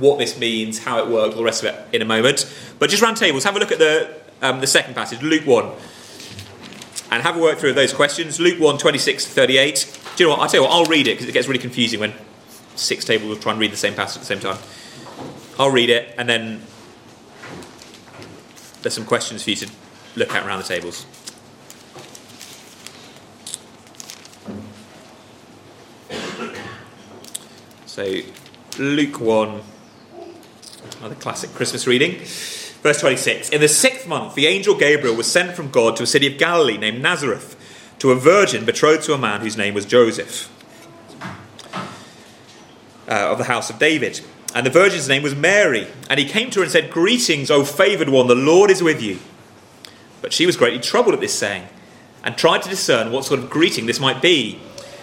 what 0.00 0.18
this 0.18 0.38
means, 0.38 0.78
how 0.78 0.98
it 0.98 1.08
works, 1.08 1.34
all 1.34 1.40
the 1.40 1.44
rest 1.44 1.62
of 1.62 1.74
it 1.74 1.94
in 1.94 2.00
a 2.00 2.06
moment. 2.06 2.50
But 2.78 2.88
just 2.88 3.02
round 3.02 3.18
tables, 3.18 3.44
have 3.44 3.54
a 3.54 3.58
look 3.58 3.72
at 3.72 3.78
the, 3.78 4.16
um, 4.40 4.60
the 4.60 4.66
second 4.66 4.94
passage, 4.94 5.20
Luke 5.22 5.46
1, 5.46 5.70
and 7.10 7.22
have 7.22 7.36
a 7.36 7.38
work 7.38 7.58
through 7.58 7.74
those 7.74 7.92
questions. 7.92 8.40
Luke 8.40 8.58
1, 8.58 8.78
26 8.78 9.24
to 9.24 9.30
38. 9.30 10.00
Do 10.16 10.24
you 10.24 10.30
know 10.30 10.36
what? 10.36 10.42
I'll 10.42 10.48
tell 10.48 10.62
you 10.62 10.68
what, 10.68 10.74
I'll 10.74 10.84
read 10.86 11.06
it 11.06 11.12
because 11.12 11.28
it 11.28 11.32
gets 11.32 11.48
really 11.48 11.60
confusing 11.60 12.00
when 12.00 12.14
six 12.76 13.04
tables 13.04 13.28
will 13.28 13.36
try 13.36 13.52
and 13.52 13.60
read 13.60 13.72
the 13.72 13.76
same 13.76 13.94
passage 13.94 14.22
at 14.22 14.26
the 14.26 14.26
same 14.26 14.40
time. 14.40 14.58
I'll 15.58 15.70
read 15.70 15.90
it, 15.90 16.14
and 16.16 16.28
then 16.28 16.62
there's 18.86 18.94
some 18.94 19.04
questions 19.04 19.42
for 19.42 19.50
you 19.50 19.56
to 19.56 19.68
look 20.14 20.32
at 20.32 20.46
around 20.46 20.62
the 20.62 20.68
tables. 20.68 21.06
So, 27.86 28.20
Luke 28.78 29.18
1, 29.18 29.60
another 31.00 31.16
classic 31.16 31.52
Christmas 31.52 31.88
reading. 31.88 32.20
Verse 32.84 33.00
26 33.00 33.48
In 33.48 33.60
the 33.60 33.66
sixth 33.66 34.06
month, 34.06 34.36
the 34.36 34.46
angel 34.46 34.76
Gabriel 34.76 35.16
was 35.16 35.28
sent 35.28 35.56
from 35.56 35.72
God 35.72 35.96
to 35.96 36.04
a 36.04 36.06
city 36.06 36.28
of 36.28 36.38
Galilee 36.38 36.78
named 36.78 37.02
Nazareth 37.02 37.56
to 37.98 38.12
a 38.12 38.14
virgin 38.14 38.64
betrothed 38.64 39.02
to 39.06 39.14
a 39.14 39.18
man 39.18 39.40
whose 39.40 39.56
name 39.56 39.74
was 39.74 39.84
Joseph 39.84 40.48
uh, 43.08 43.32
of 43.32 43.38
the 43.38 43.44
house 43.46 43.68
of 43.68 43.80
David. 43.80 44.20
And 44.56 44.64
the 44.64 44.70
virgin's 44.70 45.06
name 45.06 45.22
was 45.22 45.34
Mary. 45.34 45.86
And 46.08 46.18
he 46.18 46.24
came 46.24 46.48
to 46.50 46.60
her 46.60 46.62
and 46.62 46.72
said, 46.72 46.90
Greetings, 46.90 47.50
O 47.50 47.62
favoured 47.62 48.08
one, 48.08 48.26
the 48.26 48.34
Lord 48.34 48.70
is 48.70 48.82
with 48.82 49.02
you. 49.02 49.18
But 50.22 50.32
she 50.32 50.46
was 50.46 50.56
greatly 50.56 50.80
troubled 50.80 51.14
at 51.14 51.20
this 51.20 51.38
saying 51.38 51.68
and 52.24 52.38
tried 52.38 52.62
to 52.62 52.70
discern 52.70 53.12
what 53.12 53.26
sort 53.26 53.38
of 53.38 53.50
greeting 53.50 53.84
this 53.84 54.00
might 54.00 54.22
be. 54.22 54.58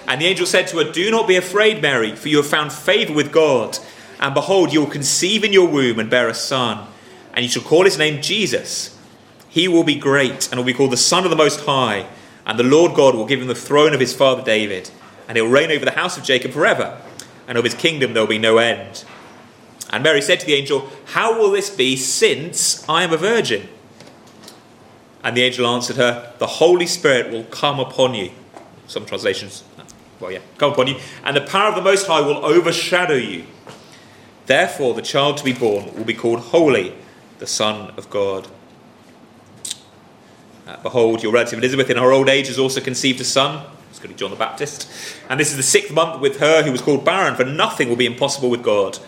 And 0.07 0.19
the 0.19 0.25
angel 0.25 0.47
said 0.47 0.65
to 0.69 0.77
her, 0.79 0.91
Do 0.91 1.11
not 1.11 1.27
be 1.27 1.35
afraid, 1.35 1.83
Mary, 1.83 2.15
for 2.15 2.29
you 2.29 2.37
have 2.37 2.47
found 2.47 2.73
favour 2.73 3.13
with 3.13 3.31
God. 3.31 3.77
And 4.19 4.33
behold, 4.33 4.73
you 4.73 4.79
will 4.79 4.89
conceive 4.89 5.43
in 5.43 5.53
your 5.53 5.67
womb 5.67 5.99
and 5.99 6.09
bear 6.09 6.27
a 6.27 6.33
son, 6.33 6.87
and 7.35 7.45
you 7.45 7.49
shall 7.49 7.61
call 7.61 7.85
his 7.85 7.99
name 7.99 8.23
Jesus. 8.23 8.97
He 9.49 9.67
will 9.67 9.83
be 9.83 9.93
great, 9.93 10.49
and 10.49 10.57
will 10.57 10.65
be 10.65 10.73
called 10.73 10.91
the 10.91 10.97
Son 10.97 11.25
of 11.25 11.29
the 11.29 11.35
Most 11.35 11.59
High. 11.65 12.07
And 12.47 12.57
the 12.57 12.63
Lord 12.63 12.95
God 12.95 13.13
will 13.13 13.27
give 13.27 13.39
him 13.39 13.47
the 13.47 13.53
throne 13.53 13.93
of 13.93 13.99
his 13.99 14.15
father 14.15 14.43
David, 14.43 14.89
and 15.27 15.37
he 15.37 15.43
will 15.43 15.51
reign 15.51 15.71
over 15.71 15.85
the 15.85 15.91
house 15.91 16.17
of 16.17 16.23
Jacob 16.23 16.53
forever, 16.53 16.99
and 17.47 17.55
of 17.55 17.63
his 17.63 17.75
kingdom 17.75 18.13
there 18.13 18.23
will 18.23 18.27
be 18.27 18.39
no 18.39 18.57
end. 18.57 19.05
And 19.93 20.03
Mary 20.03 20.21
said 20.21 20.41
to 20.41 20.45
the 20.45 20.55
angel, 20.55 20.89
How 21.05 21.39
will 21.39 21.51
this 21.51 21.69
be, 21.69 21.95
since 21.95 22.83
I 22.89 23.03
am 23.03 23.13
a 23.13 23.17
virgin? 23.17 23.69
And 25.23 25.37
the 25.37 25.43
angel 25.43 25.65
answered 25.67 25.95
her, 25.95 26.33
The 26.39 26.47
Holy 26.47 26.87
Spirit 26.87 27.31
will 27.31 27.45
come 27.45 27.79
upon 27.79 28.13
you. 28.13 28.31
Some 28.87 29.05
translations 29.05 29.63
well, 30.23 30.31
yeah, 30.31 30.39
come 30.57 30.71
upon 30.71 30.87
you, 30.87 30.95
and 31.25 31.35
the 31.35 31.41
power 31.41 31.67
of 31.67 31.75
the 31.75 31.81
Most 31.81 32.07
High 32.07 32.21
will 32.21 32.45
overshadow 32.45 33.15
you. 33.15 33.45
Therefore, 34.45 34.93
the 34.93 35.01
child 35.01 35.35
to 35.37 35.43
be 35.43 35.51
born 35.51 35.93
will 35.95 36.05
be 36.05 36.13
called 36.13 36.39
Holy, 36.39 36.95
the 37.39 37.47
Son 37.47 37.93
of 37.97 38.09
God. 38.09 38.47
Uh, 40.65 40.77
behold, 40.81 41.23
your 41.23 41.33
relative 41.33 41.59
Elizabeth 41.59 41.89
in 41.89 41.97
her 41.97 42.13
old 42.13 42.29
age 42.29 42.47
has 42.47 42.57
also 42.57 42.79
conceived 42.79 43.19
a 43.19 43.25
son. 43.25 43.65
It's 43.89 43.99
going 43.99 44.09
to 44.09 44.15
be 44.15 44.17
John 44.17 44.29
the 44.31 44.37
Baptist. 44.37 44.89
And 45.29 45.37
this 45.37 45.51
is 45.51 45.57
the 45.57 45.63
sixth 45.63 45.91
month 45.91 46.21
with 46.21 46.39
her 46.39 46.63
who 46.63 46.71
was 46.71 46.81
called 46.81 47.03
barren, 47.03 47.35
for 47.35 47.43
nothing 47.43 47.89
will 47.89 47.97
be 47.97 48.05
impossible 48.05 48.49
with 48.49 48.63
God. 48.63 48.99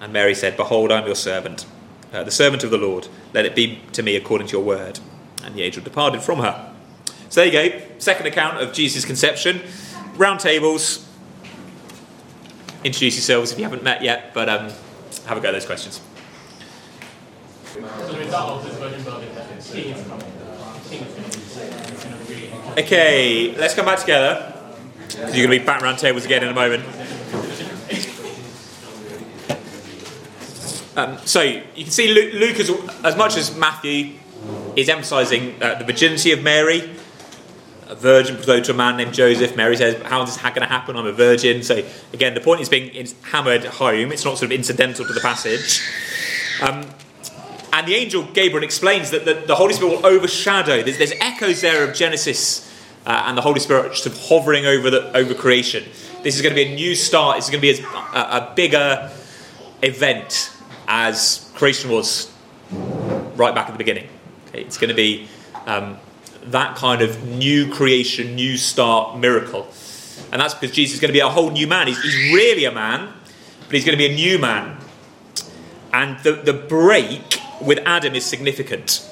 And 0.00 0.12
Mary 0.12 0.34
said, 0.34 0.56
Behold, 0.56 0.92
I 0.92 1.00
am 1.00 1.06
your 1.06 1.14
servant, 1.14 1.66
uh, 2.12 2.22
the 2.22 2.30
servant 2.30 2.64
of 2.64 2.70
the 2.70 2.78
Lord. 2.78 3.08
Let 3.32 3.44
it 3.44 3.54
be 3.54 3.80
to 3.92 4.02
me 4.02 4.16
according 4.16 4.48
to 4.48 4.52
your 4.52 4.64
word. 4.64 5.00
And 5.42 5.54
the 5.54 5.62
angel 5.62 5.82
departed 5.82 6.22
from 6.22 6.38
her. 6.40 6.74
So 7.28 7.40
there 7.40 7.46
you 7.46 7.70
go. 7.70 7.86
Second 7.98 8.26
account 8.26 8.58
of 8.58 8.72
Jesus' 8.72 9.04
conception 9.04 9.60
round 10.16 10.40
tables. 10.40 11.06
Introduce 12.84 13.14
yourselves 13.16 13.52
if 13.52 13.58
you 13.58 13.64
haven't 13.64 13.82
met 13.82 14.02
yet, 14.02 14.32
but 14.34 14.48
um, 14.48 14.70
have 15.26 15.36
a 15.36 15.40
go 15.40 15.48
at 15.48 15.52
those 15.52 15.66
questions. 15.66 16.00
Okay, 22.78 23.56
let's 23.56 23.74
come 23.74 23.86
back 23.86 23.98
together. 23.98 24.54
You're 25.16 25.26
going 25.26 25.42
to 25.42 25.48
be 25.48 25.58
back 25.58 25.82
around 25.82 25.96
tables 25.98 26.24
again 26.24 26.42
in 26.42 26.48
a 26.48 26.54
moment. 26.54 26.84
Um, 30.98 31.16
so 31.24 31.42
you 31.42 31.62
can 31.76 31.92
see 31.92 32.12
Luke, 32.12 32.34
Luke 32.34 32.58
as, 32.58 32.70
as 33.04 33.16
much 33.16 33.36
as 33.36 33.56
Matthew 33.56 34.14
is 34.74 34.88
emphasising 34.88 35.62
uh, 35.62 35.76
the 35.76 35.84
virginity 35.84 36.32
of 36.32 36.42
Mary, 36.42 36.90
a 37.86 37.94
virgin 37.94 38.34
betrothed 38.34 38.64
to 38.64 38.72
a 38.72 38.74
man 38.74 38.96
named 38.96 39.14
Joseph. 39.14 39.54
Mary 39.54 39.76
says, 39.76 40.02
"How 40.02 40.20
is 40.22 40.34
this 40.34 40.42
going 40.42 40.54
to 40.54 40.66
happen? 40.66 40.96
I'm 40.96 41.06
a 41.06 41.12
virgin." 41.12 41.62
So 41.62 41.84
again, 42.12 42.34
the 42.34 42.40
point 42.40 42.62
is 42.62 42.68
being 42.68 42.88
is 42.88 43.14
hammered 43.22 43.64
home. 43.64 44.10
It's 44.10 44.24
not 44.24 44.38
sort 44.38 44.50
of 44.50 44.52
incidental 44.52 45.06
to 45.06 45.12
the 45.12 45.20
passage. 45.20 45.80
Um, 46.60 46.84
and 47.72 47.86
the 47.86 47.94
angel 47.94 48.24
Gabriel 48.24 48.64
explains 48.64 49.12
that 49.12 49.24
the, 49.24 49.34
the 49.34 49.54
Holy 49.54 49.74
Spirit 49.74 50.02
will 50.02 50.06
overshadow. 50.06 50.82
There's, 50.82 50.98
there's 50.98 51.12
echoes 51.20 51.60
there 51.60 51.88
of 51.88 51.94
Genesis 51.94 52.68
uh, 53.06 53.22
and 53.26 53.38
the 53.38 53.42
Holy 53.42 53.60
Spirit 53.60 53.94
sort 53.94 54.12
of 54.12 54.20
hovering 54.26 54.66
over 54.66 54.90
the 54.90 55.16
over 55.16 55.32
creation. 55.32 55.84
This 56.24 56.34
is 56.34 56.42
going 56.42 56.56
to 56.56 56.60
be 56.60 56.72
a 56.72 56.74
new 56.74 56.96
start. 56.96 57.38
It's 57.38 57.50
going 57.50 57.62
to 57.62 57.72
be 57.72 57.80
a, 57.80 58.18
a 58.18 58.52
bigger 58.56 59.12
event 59.80 60.57
as 60.88 61.50
creation 61.54 61.90
was 61.90 62.32
right 62.72 63.54
back 63.54 63.68
at 63.68 63.72
the 63.72 63.78
beginning. 63.78 64.08
Okay, 64.48 64.62
it's 64.62 64.78
going 64.78 64.88
to 64.88 64.96
be 64.96 65.28
um, 65.66 65.98
that 66.44 66.76
kind 66.76 67.02
of 67.02 67.22
new 67.24 67.70
creation, 67.70 68.34
new 68.34 68.56
start 68.56 69.18
miracle. 69.18 69.68
And 70.32 70.40
that's 70.40 70.54
because 70.54 70.74
Jesus 70.74 70.94
is 70.94 71.00
going 71.00 71.10
to 71.10 71.12
be 71.12 71.20
a 71.20 71.28
whole 71.28 71.50
new 71.50 71.66
man. 71.66 71.86
He's, 71.86 72.02
he's 72.02 72.34
really 72.34 72.64
a 72.64 72.72
man, 72.72 73.12
but 73.66 73.74
he's 73.74 73.84
going 73.84 73.96
to 73.96 73.98
be 73.98 74.10
a 74.10 74.14
new 74.14 74.38
man. 74.38 74.78
And 75.92 76.18
the, 76.20 76.32
the 76.32 76.52
break 76.52 77.40
with 77.60 77.78
Adam 77.86 78.14
is 78.14 78.24
significant. 78.24 79.06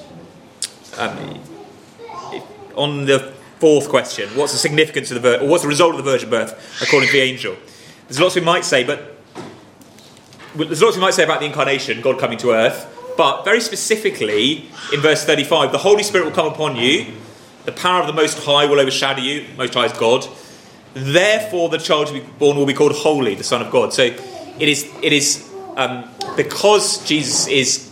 Um, 0.97 1.39
on 2.75 3.05
the 3.05 3.33
fourth 3.59 3.89
question, 3.89 4.29
what's 4.29 4.51
the 4.51 4.59
significance 4.59 5.11
of 5.11 5.21
the 5.21 5.37
vir- 5.37 5.43
or 5.43 5.47
what's 5.47 5.63
the 5.63 5.69
result 5.69 5.91
of 5.91 5.97
the 5.97 6.11
virgin 6.11 6.29
birth 6.29 6.81
according 6.81 7.07
to 7.07 7.13
the 7.13 7.21
angel? 7.21 7.55
There's 8.07 8.19
lots 8.19 8.35
we 8.35 8.41
might 8.41 8.65
say, 8.65 8.83
but 8.83 9.16
there's 10.65 10.81
lots 10.81 10.95
we 10.95 11.01
might 11.01 11.13
say 11.13 11.23
about 11.23 11.39
the 11.39 11.45
incarnation, 11.45 12.01
God 12.01 12.19
coming 12.19 12.37
to 12.39 12.51
earth. 12.51 12.93
But 13.17 13.43
very 13.43 13.61
specifically, 13.61 14.69
in 14.93 14.99
verse 15.01 15.23
35, 15.25 15.71
the 15.71 15.79
Holy 15.79 16.03
Spirit 16.03 16.25
will 16.25 16.33
come 16.33 16.47
upon 16.47 16.75
you, 16.75 17.13
the 17.65 17.71
power 17.71 18.01
of 18.01 18.07
the 18.07 18.13
Most 18.13 18.43
High 18.45 18.65
will 18.65 18.79
overshadow 18.79 19.21
you. 19.21 19.45
Most 19.57 19.73
High 19.73 19.85
is 19.85 19.93
God. 19.93 20.27
Therefore, 20.93 21.69
the 21.69 21.79
child 21.79 22.07
to 22.07 22.13
be 22.13 22.19
born 22.21 22.57
will 22.57 22.65
be 22.65 22.73
called 22.73 22.93
Holy, 22.93 23.35
the 23.35 23.43
Son 23.43 23.61
of 23.61 23.71
God. 23.71 23.93
So 23.93 24.03
it 24.03 24.69
is, 24.69 24.89
it 25.01 25.13
is 25.13 25.51
um, 25.75 26.09
because 26.35 27.05
Jesus 27.05 27.47
is 27.47 27.91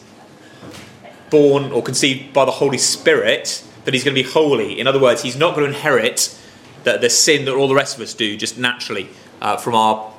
born 1.30 1.72
or 1.72 1.84
conceived 1.84 2.34
by 2.34 2.46
the 2.46 2.52
Holy 2.52 2.78
Spirit 2.78 3.64
that 3.84 3.94
he's 3.94 4.04
going 4.04 4.16
to 4.16 4.24
be 4.24 4.28
holy. 4.28 4.80
In 4.80 4.88
other 4.88 5.00
words, 5.00 5.22
he's 5.22 5.38
not 5.38 5.56
going 5.56 5.70
to 5.70 5.76
inherit 5.76 6.40
the, 6.84 6.98
the 6.98 7.10
sin 7.10 7.46
that 7.46 7.54
all 7.54 7.68
the 7.68 7.76
rest 7.76 7.96
of 7.96 8.02
us 8.02 8.14
do 8.14 8.38
just 8.38 8.58
naturally 8.58 9.10
uh, 9.42 9.58
from 9.58 9.76
our, 9.76 10.14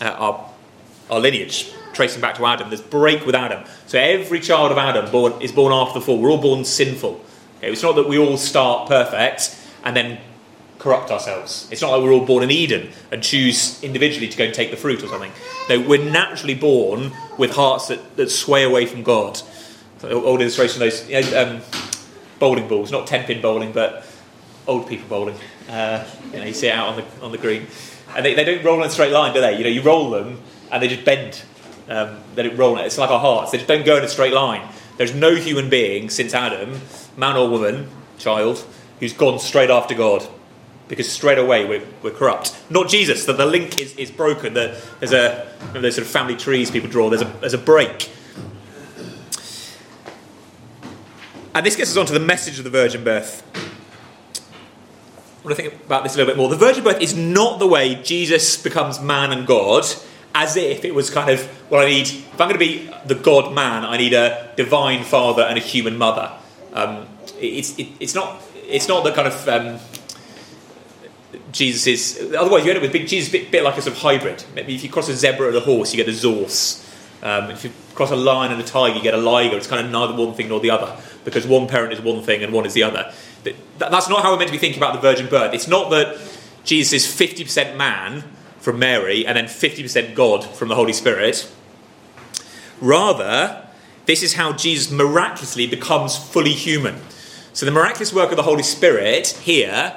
uh, 0.00 0.04
our, 0.04 0.50
our 1.10 1.20
lineage, 1.20 1.72
tracing 1.96 2.20
back 2.20 2.36
to 2.36 2.46
Adam. 2.46 2.68
There's 2.68 2.82
break 2.82 3.26
with 3.26 3.34
Adam. 3.34 3.64
So 3.86 3.98
every 3.98 4.38
child 4.38 4.70
of 4.70 4.78
Adam 4.78 5.10
born, 5.10 5.40
is 5.40 5.50
born 5.50 5.72
after 5.72 5.98
the 5.98 6.04
fall. 6.04 6.18
We're 6.18 6.30
all 6.30 6.40
born 6.40 6.64
sinful. 6.64 7.20
Okay? 7.58 7.72
It's 7.72 7.82
not 7.82 7.96
that 7.96 8.06
we 8.06 8.18
all 8.18 8.36
start 8.36 8.88
perfect 8.88 9.58
and 9.82 9.96
then 9.96 10.18
corrupt 10.78 11.10
ourselves. 11.10 11.68
It's 11.72 11.80
not 11.80 11.90
like 11.90 12.02
we're 12.02 12.12
all 12.12 12.26
born 12.26 12.44
in 12.44 12.50
Eden 12.50 12.92
and 13.10 13.22
choose 13.22 13.82
individually 13.82 14.28
to 14.28 14.36
go 14.36 14.44
and 14.44 14.54
take 14.54 14.70
the 14.70 14.76
fruit 14.76 15.02
or 15.02 15.08
something. 15.08 15.32
No, 15.68 15.80
we're 15.80 16.04
naturally 16.04 16.54
born 16.54 17.12
with 17.38 17.52
hearts 17.52 17.88
that, 17.88 18.16
that 18.16 18.30
sway 18.30 18.62
away 18.62 18.86
from 18.86 19.02
God. 19.02 19.40
So 19.98 20.24
old 20.24 20.42
illustration, 20.42 20.82
of 20.82 20.90
those 20.90 21.08
you 21.08 21.22
know, 21.22 21.42
um, 21.42 21.62
bowling 22.38 22.68
balls, 22.68 22.92
not 22.92 23.06
ten 23.06 23.24
pin 23.24 23.40
bowling, 23.40 23.72
but 23.72 24.06
old 24.66 24.86
people 24.86 25.08
bowling. 25.08 25.36
Uh, 25.68 26.06
you 26.32 26.38
know, 26.38 26.44
you 26.44 26.52
see 26.52 26.68
it 26.68 26.74
out 26.74 26.88
on 26.88 26.96
the 26.96 27.24
on 27.24 27.32
the 27.32 27.38
green, 27.38 27.66
and 28.14 28.24
they, 28.24 28.34
they 28.34 28.44
don't 28.44 28.62
roll 28.62 28.78
in 28.80 28.86
a 28.86 28.90
straight 28.90 29.10
line, 29.10 29.32
do 29.32 29.40
they? 29.40 29.56
You 29.56 29.64
know, 29.64 29.70
you 29.70 29.80
roll 29.80 30.10
them 30.10 30.38
and 30.70 30.82
they 30.82 30.88
just 30.88 31.04
bend. 31.04 31.42
Um, 31.88 32.18
they 32.34 32.42
don't 32.42 32.56
roll. 32.56 32.78
It's 32.78 32.98
like 32.98 33.10
our 33.10 33.20
hearts; 33.20 33.52
they 33.52 33.58
just 33.58 33.68
don't 33.68 33.84
go 33.84 33.96
in 33.96 34.04
a 34.04 34.08
straight 34.08 34.32
line. 34.32 34.68
There's 34.96 35.14
no 35.14 35.34
human 35.34 35.68
being 35.68 36.10
since 36.10 36.34
Adam, 36.34 36.80
man 37.16 37.36
or 37.36 37.48
woman, 37.48 37.88
child, 38.18 38.64
who's 38.98 39.12
gone 39.12 39.38
straight 39.38 39.70
after 39.70 39.94
God. 39.94 40.26
Because 40.88 41.10
straight 41.10 41.38
away 41.38 41.64
we're, 41.64 41.84
we're 42.00 42.12
corrupt. 42.12 42.56
Not 42.70 42.88
Jesus, 42.88 43.24
that 43.26 43.36
the 43.36 43.44
link 43.44 43.80
is, 43.80 43.96
is 43.96 44.10
broken. 44.10 44.54
The, 44.54 44.80
there's 45.00 45.12
a 45.12 45.52
those 45.72 45.96
sort 45.96 46.06
of 46.06 46.12
family 46.12 46.36
trees 46.36 46.70
people 46.70 46.88
draw. 46.88 47.10
There's 47.10 47.22
a, 47.22 47.32
there's 47.40 47.54
a 47.54 47.58
break. 47.58 48.08
And 51.54 51.66
this 51.66 51.74
gets 51.74 51.90
us 51.90 51.96
on 51.96 52.06
to 52.06 52.12
the 52.12 52.20
message 52.20 52.58
of 52.58 52.64
the 52.64 52.70
virgin 52.70 53.02
birth. 53.02 53.42
I 53.56 55.42
want 55.42 55.56
to 55.56 55.62
think 55.62 55.84
about 55.84 56.02
this 56.02 56.14
a 56.14 56.18
little 56.18 56.32
bit 56.32 56.36
more. 56.36 56.48
The 56.48 56.56
virgin 56.56 56.84
birth 56.84 57.00
is 57.00 57.16
not 57.16 57.58
the 57.58 57.66
way 57.66 57.94
Jesus 57.96 58.60
becomes 58.62 59.00
man 59.00 59.32
and 59.32 59.46
God, 59.46 59.86
as 60.36 60.54
if 60.54 60.84
it 60.84 60.94
was 60.94 61.08
kind 61.08 61.30
of, 61.30 61.70
well, 61.70 61.80
I 61.80 61.86
need, 61.86 62.08
if 62.08 62.38
I'm 62.38 62.48
going 62.48 62.52
to 62.52 62.58
be 62.58 62.90
the 63.06 63.14
God 63.14 63.54
man, 63.54 63.86
I 63.86 63.96
need 63.96 64.12
a 64.12 64.52
divine 64.54 65.02
father 65.02 65.42
and 65.42 65.56
a 65.56 65.62
human 65.62 65.96
mother. 65.96 66.30
Um, 66.74 67.08
it's, 67.40 67.78
it, 67.78 67.88
it's, 68.00 68.14
not, 68.14 68.42
it's 68.66 68.86
not 68.86 69.02
the 69.02 69.12
kind 69.12 69.28
of, 69.28 69.48
um, 69.48 69.80
Jesus 71.52 71.86
is, 71.86 72.34
otherwise 72.34 72.66
you 72.66 72.70
end 72.70 72.76
up 72.76 72.82
with 72.82 72.92
big, 72.92 73.08
Jesus 73.08 73.30
a 73.30 73.32
bit, 73.32 73.50
bit 73.50 73.64
like 73.64 73.78
a 73.78 73.82
sort 73.82 73.96
of 73.96 74.02
hybrid. 74.02 74.44
Maybe 74.54 74.74
if 74.74 74.84
you 74.84 74.90
cross 74.90 75.08
a 75.08 75.14
zebra 75.14 75.48
and 75.48 75.56
a 75.56 75.60
horse, 75.60 75.94
you 75.94 76.04
get 76.04 76.14
a 76.14 76.16
zorse. 76.16 76.82
Um, 77.22 77.50
if 77.50 77.64
you 77.64 77.72
cross 77.94 78.10
a 78.10 78.16
lion 78.16 78.52
and 78.52 78.60
a 78.60 78.64
tiger, 78.64 78.94
you 78.94 79.02
get 79.02 79.14
a 79.14 79.18
liger. 79.18 79.56
It's 79.56 79.66
kind 79.66 79.86
of 79.86 79.90
neither 79.90 80.14
one 80.14 80.34
thing 80.34 80.50
nor 80.50 80.60
the 80.60 80.70
other 80.70 81.00
because 81.24 81.46
one 81.46 81.66
parent 81.66 81.94
is 81.94 82.00
one 82.02 82.22
thing 82.22 82.42
and 82.42 82.52
one 82.52 82.66
is 82.66 82.74
the 82.74 82.82
other. 82.82 83.10
That's 83.78 84.10
not 84.10 84.22
how 84.22 84.32
we're 84.32 84.38
meant 84.38 84.48
to 84.48 84.52
be 84.52 84.58
thinking 84.58 84.82
about 84.82 84.92
the 84.92 85.00
virgin 85.00 85.28
birth. 85.28 85.54
It's 85.54 85.66
not 85.66 85.88
that 85.90 86.18
Jesus 86.64 86.92
is 86.92 87.06
50% 87.06 87.78
man 87.78 88.22
from 88.66 88.80
Mary 88.80 89.24
and 89.24 89.36
then 89.36 89.44
50% 89.44 90.16
God 90.16 90.44
from 90.44 90.66
the 90.66 90.74
Holy 90.74 90.92
Spirit. 90.92 91.48
Rather, 92.80 93.64
this 94.06 94.24
is 94.24 94.34
how 94.34 94.54
Jesus 94.54 94.90
miraculously 94.90 95.68
becomes 95.68 96.18
fully 96.18 96.52
human. 96.52 96.96
So 97.52 97.64
the 97.64 97.70
miraculous 97.70 98.12
work 98.12 98.32
of 98.32 98.36
the 98.36 98.42
Holy 98.42 98.64
Spirit 98.64 99.28
here 99.40 99.94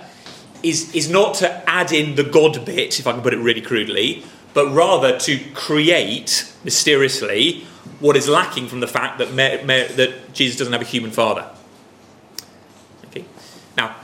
is, 0.61 0.93
is 0.93 1.09
not 1.09 1.33
to 1.37 1.67
add 1.67 1.91
in 1.91 2.13
the 2.13 2.23
God 2.23 2.63
bit, 2.63 2.99
if 2.99 3.07
I 3.07 3.13
can 3.13 3.23
put 3.23 3.33
it 3.33 3.39
really 3.39 3.59
crudely, 3.59 4.23
but 4.53 4.71
rather 4.71 5.17
to 5.17 5.39
create 5.55 6.53
mysteriously 6.63 7.61
what 7.99 8.15
is 8.15 8.29
lacking 8.29 8.67
from 8.67 8.81
the 8.81 8.87
fact 8.87 9.17
that, 9.17 9.35
that 9.35 10.33
Jesus 10.33 10.59
doesn't 10.59 10.73
have 10.73 10.83
a 10.83 10.85
human 10.85 11.09
father. 11.09 11.49
Okay. 13.07 13.25
Now, 13.75 13.95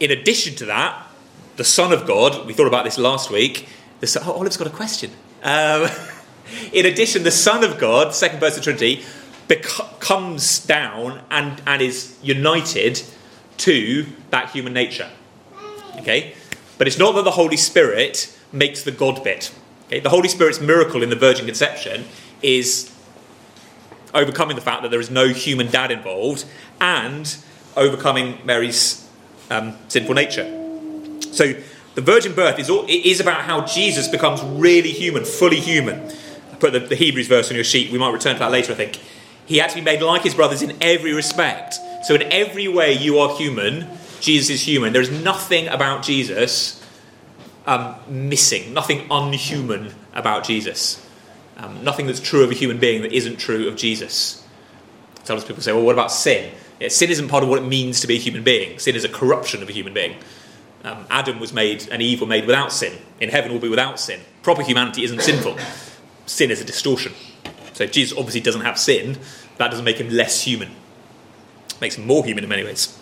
in 0.00 0.10
addition 0.12 0.54
to 0.54 0.64
that, 0.64 1.05
the 1.56 1.64
Son 1.64 1.92
of 1.92 2.06
God, 2.06 2.46
we 2.46 2.52
thought 2.52 2.66
about 2.66 2.84
this 2.84 2.98
last 2.98 3.30
week. 3.30 3.68
The 4.00 4.06
Son, 4.06 4.22
oh, 4.26 4.32
Olive's 4.32 4.56
got 4.56 4.66
a 4.66 4.70
question. 4.70 5.10
Um, 5.42 5.88
in 6.72 6.86
addition, 6.86 7.22
the 7.22 7.30
Son 7.30 7.64
of 7.64 7.78
God, 7.78 8.14
second 8.14 8.40
person 8.40 8.60
of 8.60 8.64
Trinity, 8.64 9.04
bec- 9.48 9.64
comes 10.00 10.58
down 10.64 11.22
and, 11.30 11.60
and 11.66 11.80
is 11.80 12.18
united 12.22 13.02
to 13.58 14.06
that 14.30 14.50
human 14.50 14.72
nature. 14.72 15.10
Okay? 15.98 16.34
But 16.78 16.86
it's 16.86 16.98
not 16.98 17.14
that 17.14 17.24
the 17.24 17.32
Holy 17.32 17.56
Spirit 17.56 18.36
makes 18.52 18.82
the 18.82 18.92
God 18.92 19.24
bit. 19.24 19.54
Okay? 19.86 20.00
The 20.00 20.10
Holy 20.10 20.28
Spirit's 20.28 20.60
miracle 20.60 21.02
in 21.02 21.08
the 21.08 21.16
virgin 21.16 21.46
conception 21.46 22.04
is 22.42 22.92
overcoming 24.12 24.56
the 24.56 24.62
fact 24.62 24.82
that 24.82 24.90
there 24.90 25.00
is 25.00 25.10
no 25.10 25.28
human 25.28 25.70
dad 25.70 25.90
involved 25.90 26.44
and 26.80 27.36
overcoming 27.76 28.38
Mary's 28.44 29.08
um, 29.50 29.76
sinful 29.88 30.14
nature. 30.14 30.55
So 31.20 31.54
the 31.94 32.00
virgin 32.00 32.34
birth 32.34 32.58
is, 32.58 32.70
all, 32.70 32.84
is 32.88 33.20
about 33.20 33.42
how 33.42 33.64
Jesus 33.64 34.08
becomes 34.08 34.42
really 34.42 34.92
human, 34.92 35.24
fully 35.24 35.60
human. 35.60 36.10
I 36.52 36.56
put 36.56 36.72
the, 36.72 36.80
the 36.80 36.96
Hebrews 36.96 37.26
verse 37.26 37.50
on 37.50 37.54
your 37.54 37.64
sheet. 37.64 37.90
We 37.90 37.98
might 37.98 38.12
return 38.12 38.34
to 38.34 38.38
that 38.40 38.50
later, 38.50 38.72
I 38.72 38.76
think. 38.76 39.00
He 39.46 39.58
had 39.58 39.70
to 39.70 39.76
be 39.76 39.82
made 39.82 40.02
like 40.02 40.22
his 40.22 40.34
brothers 40.34 40.62
in 40.62 40.76
every 40.80 41.12
respect. 41.12 41.74
So, 42.04 42.14
in 42.14 42.22
every 42.32 42.68
way, 42.68 42.92
you 42.92 43.18
are 43.18 43.36
human. 43.36 43.88
Jesus 44.20 44.50
is 44.50 44.66
human. 44.66 44.92
There 44.92 45.02
is 45.02 45.10
nothing 45.10 45.68
about 45.68 46.02
Jesus 46.02 46.82
um, 47.66 47.96
missing, 48.08 48.72
nothing 48.72 49.06
unhuman 49.10 49.92
about 50.14 50.44
Jesus. 50.44 51.04
Um, 51.56 51.82
nothing 51.84 52.06
that's 52.06 52.20
true 52.20 52.44
of 52.44 52.50
a 52.50 52.54
human 52.54 52.78
being 52.78 53.02
that 53.02 53.12
isn't 53.12 53.36
true 53.36 53.68
of 53.68 53.76
Jesus. 53.76 54.46
Sometimes 55.24 55.44
people 55.44 55.62
say, 55.62 55.72
well, 55.72 55.82
what 55.82 55.94
about 55.94 56.12
sin? 56.12 56.52
Yeah, 56.78 56.88
sin 56.88 57.10
isn't 57.10 57.28
part 57.28 57.42
of 57.42 57.48
what 57.48 57.58
it 57.58 57.66
means 57.66 58.00
to 58.00 58.06
be 58.06 58.16
a 58.16 58.20
human 58.20 58.44
being. 58.44 58.78
Sin 58.78 58.94
is 58.94 59.04
a 59.04 59.08
corruption 59.08 59.62
of 59.62 59.68
a 59.68 59.72
human 59.72 59.94
being. 59.94 60.16
Um, 60.86 61.04
Adam 61.10 61.40
was 61.40 61.52
made, 61.52 61.88
and 61.90 62.00
Eve 62.00 62.20
were 62.20 62.28
made 62.28 62.46
without 62.46 62.72
sin. 62.72 62.96
In 63.20 63.28
heaven 63.28 63.50
we'll 63.50 63.60
be 63.60 63.68
without 63.68 63.98
sin. 63.98 64.20
Proper 64.44 64.62
humanity 64.62 65.02
isn't 65.02 65.20
sinful. 65.20 65.58
Sin 66.26 66.52
is 66.52 66.60
a 66.60 66.64
distortion. 66.64 67.12
So 67.72 67.86
Jesus 67.86 68.16
obviously 68.16 68.40
doesn't 68.40 68.60
have 68.60 68.78
sin, 68.78 69.18
that 69.58 69.70
doesn't 69.70 69.84
make 69.84 69.98
him 69.98 70.10
less 70.10 70.42
human. 70.42 70.68
It 71.70 71.80
makes 71.80 71.96
him 71.96 72.06
more 72.06 72.24
human 72.24 72.44
in 72.44 72.48
many 72.48 72.62
ways. 72.62 72.96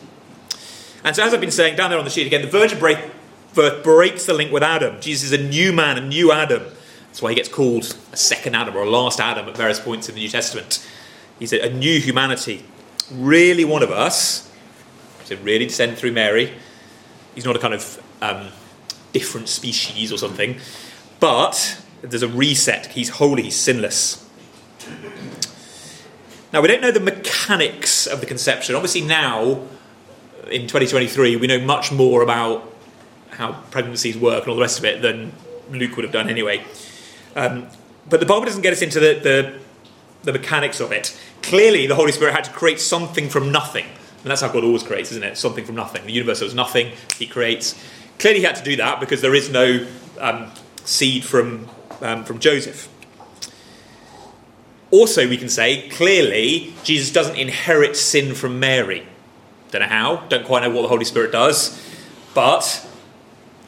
And 1.04 1.14
so, 1.14 1.22
as 1.24 1.34
I've 1.34 1.40
been 1.42 1.50
saying 1.50 1.76
down 1.76 1.90
there 1.90 1.98
on 1.98 2.06
the 2.06 2.10
sheet 2.10 2.26
again, 2.26 2.40
the 2.40 2.50
virgin 2.50 2.78
birth 2.78 3.84
breaks 3.84 4.24
the 4.24 4.32
link 4.32 4.50
with 4.50 4.62
Adam. 4.62 4.98
Jesus 5.02 5.30
is 5.30 5.38
a 5.38 5.42
new 5.42 5.70
man, 5.70 5.98
a 5.98 6.00
new 6.00 6.32
Adam. 6.32 6.62
That's 7.08 7.20
why 7.20 7.30
he 7.30 7.36
gets 7.36 7.50
called 7.50 7.96
a 8.12 8.16
second 8.16 8.56
Adam 8.56 8.74
or 8.74 8.84
a 8.84 8.90
last 8.90 9.20
Adam 9.20 9.46
at 9.46 9.56
various 9.56 9.78
points 9.78 10.08
in 10.08 10.14
the 10.14 10.22
New 10.22 10.30
Testament. 10.30 10.84
He's 11.38 11.52
a, 11.52 11.60
a 11.60 11.70
new 11.70 12.00
humanity. 12.00 12.64
Really 13.12 13.66
one 13.66 13.82
of 13.82 13.90
us. 13.90 14.50
So 15.24 15.36
really 15.36 15.66
descended 15.66 15.98
through 15.98 16.12
Mary. 16.12 16.54
He's 17.34 17.44
not 17.44 17.56
a 17.56 17.58
kind 17.58 17.74
of 17.74 18.02
um, 18.22 18.48
different 19.12 19.48
species 19.48 20.12
or 20.12 20.18
something. 20.18 20.58
But 21.20 21.80
there's 22.02 22.22
a 22.22 22.28
reset. 22.28 22.86
He's 22.86 23.08
holy, 23.08 23.44
he's 23.44 23.56
sinless. 23.56 24.28
Now, 26.52 26.60
we 26.60 26.68
don't 26.68 26.80
know 26.80 26.92
the 26.92 27.00
mechanics 27.00 28.06
of 28.06 28.20
the 28.20 28.26
conception. 28.26 28.74
Obviously, 28.74 29.00
now, 29.00 29.62
in 30.50 30.62
2023, 30.62 31.36
we 31.36 31.46
know 31.46 31.58
much 31.58 31.90
more 31.90 32.22
about 32.22 32.72
how 33.30 33.52
pregnancies 33.70 34.16
work 34.16 34.44
and 34.44 34.50
all 34.50 34.54
the 34.54 34.62
rest 34.62 34.78
of 34.78 34.84
it 34.84 35.02
than 35.02 35.32
Luke 35.70 35.96
would 35.96 36.04
have 36.04 36.12
done 36.12 36.28
anyway. 36.28 36.64
Um, 37.34 37.66
but 38.08 38.20
the 38.20 38.26
Bible 38.26 38.44
doesn't 38.44 38.62
get 38.62 38.72
us 38.72 38.82
into 38.82 39.00
the, 39.00 39.14
the, 39.14 39.58
the 40.22 40.32
mechanics 40.38 40.78
of 40.78 40.92
it. 40.92 41.18
Clearly, 41.42 41.86
the 41.86 41.96
Holy 41.96 42.12
Spirit 42.12 42.34
had 42.34 42.44
to 42.44 42.52
create 42.52 42.80
something 42.80 43.28
from 43.28 43.50
nothing. 43.50 43.86
And 44.24 44.30
that's 44.30 44.40
how 44.40 44.48
God 44.48 44.64
always 44.64 44.82
creates, 44.82 45.10
isn't 45.10 45.22
it? 45.22 45.36
Something 45.36 45.66
from 45.66 45.74
nothing. 45.74 46.06
The 46.06 46.12
universe 46.12 46.40
was 46.40 46.54
nothing, 46.54 46.92
He 47.18 47.26
creates. 47.26 47.78
Clearly, 48.18 48.40
He 48.40 48.46
had 48.46 48.56
to 48.56 48.64
do 48.64 48.74
that 48.76 48.98
because 48.98 49.20
there 49.20 49.34
is 49.34 49.50
no 49.50 49.86
um, 50.18 50.50
seed 50.84 51.24
from, 51.24 51.68
um, 52.00 52.24
from 52.24 52.38
Joseph. 52.38 52.88
Also, 54.90 55.28
we 55.28 55.36
can 55.36 55.50
say 55.50 55.90
clearly 55.90 56.72
Jesus 56.84 57.12
doesn't 57.12 57.36
inherit 57.36 57.96
sin 57.96 58.34
from 58.34 58.58
Mary. 58.58 59.06
Don't 59.70 59.82
know 59.82 59.88
how, 59.88 60.16
don't 60.28 60.46
quite 60.46 60.62
know 60.62 60.70
what 60.70 60.82
the 60.82 60.88
Holy 60.88 61.04
Spirit 61.04 61.30
does, 61.30 61.78
but 62.32 62.88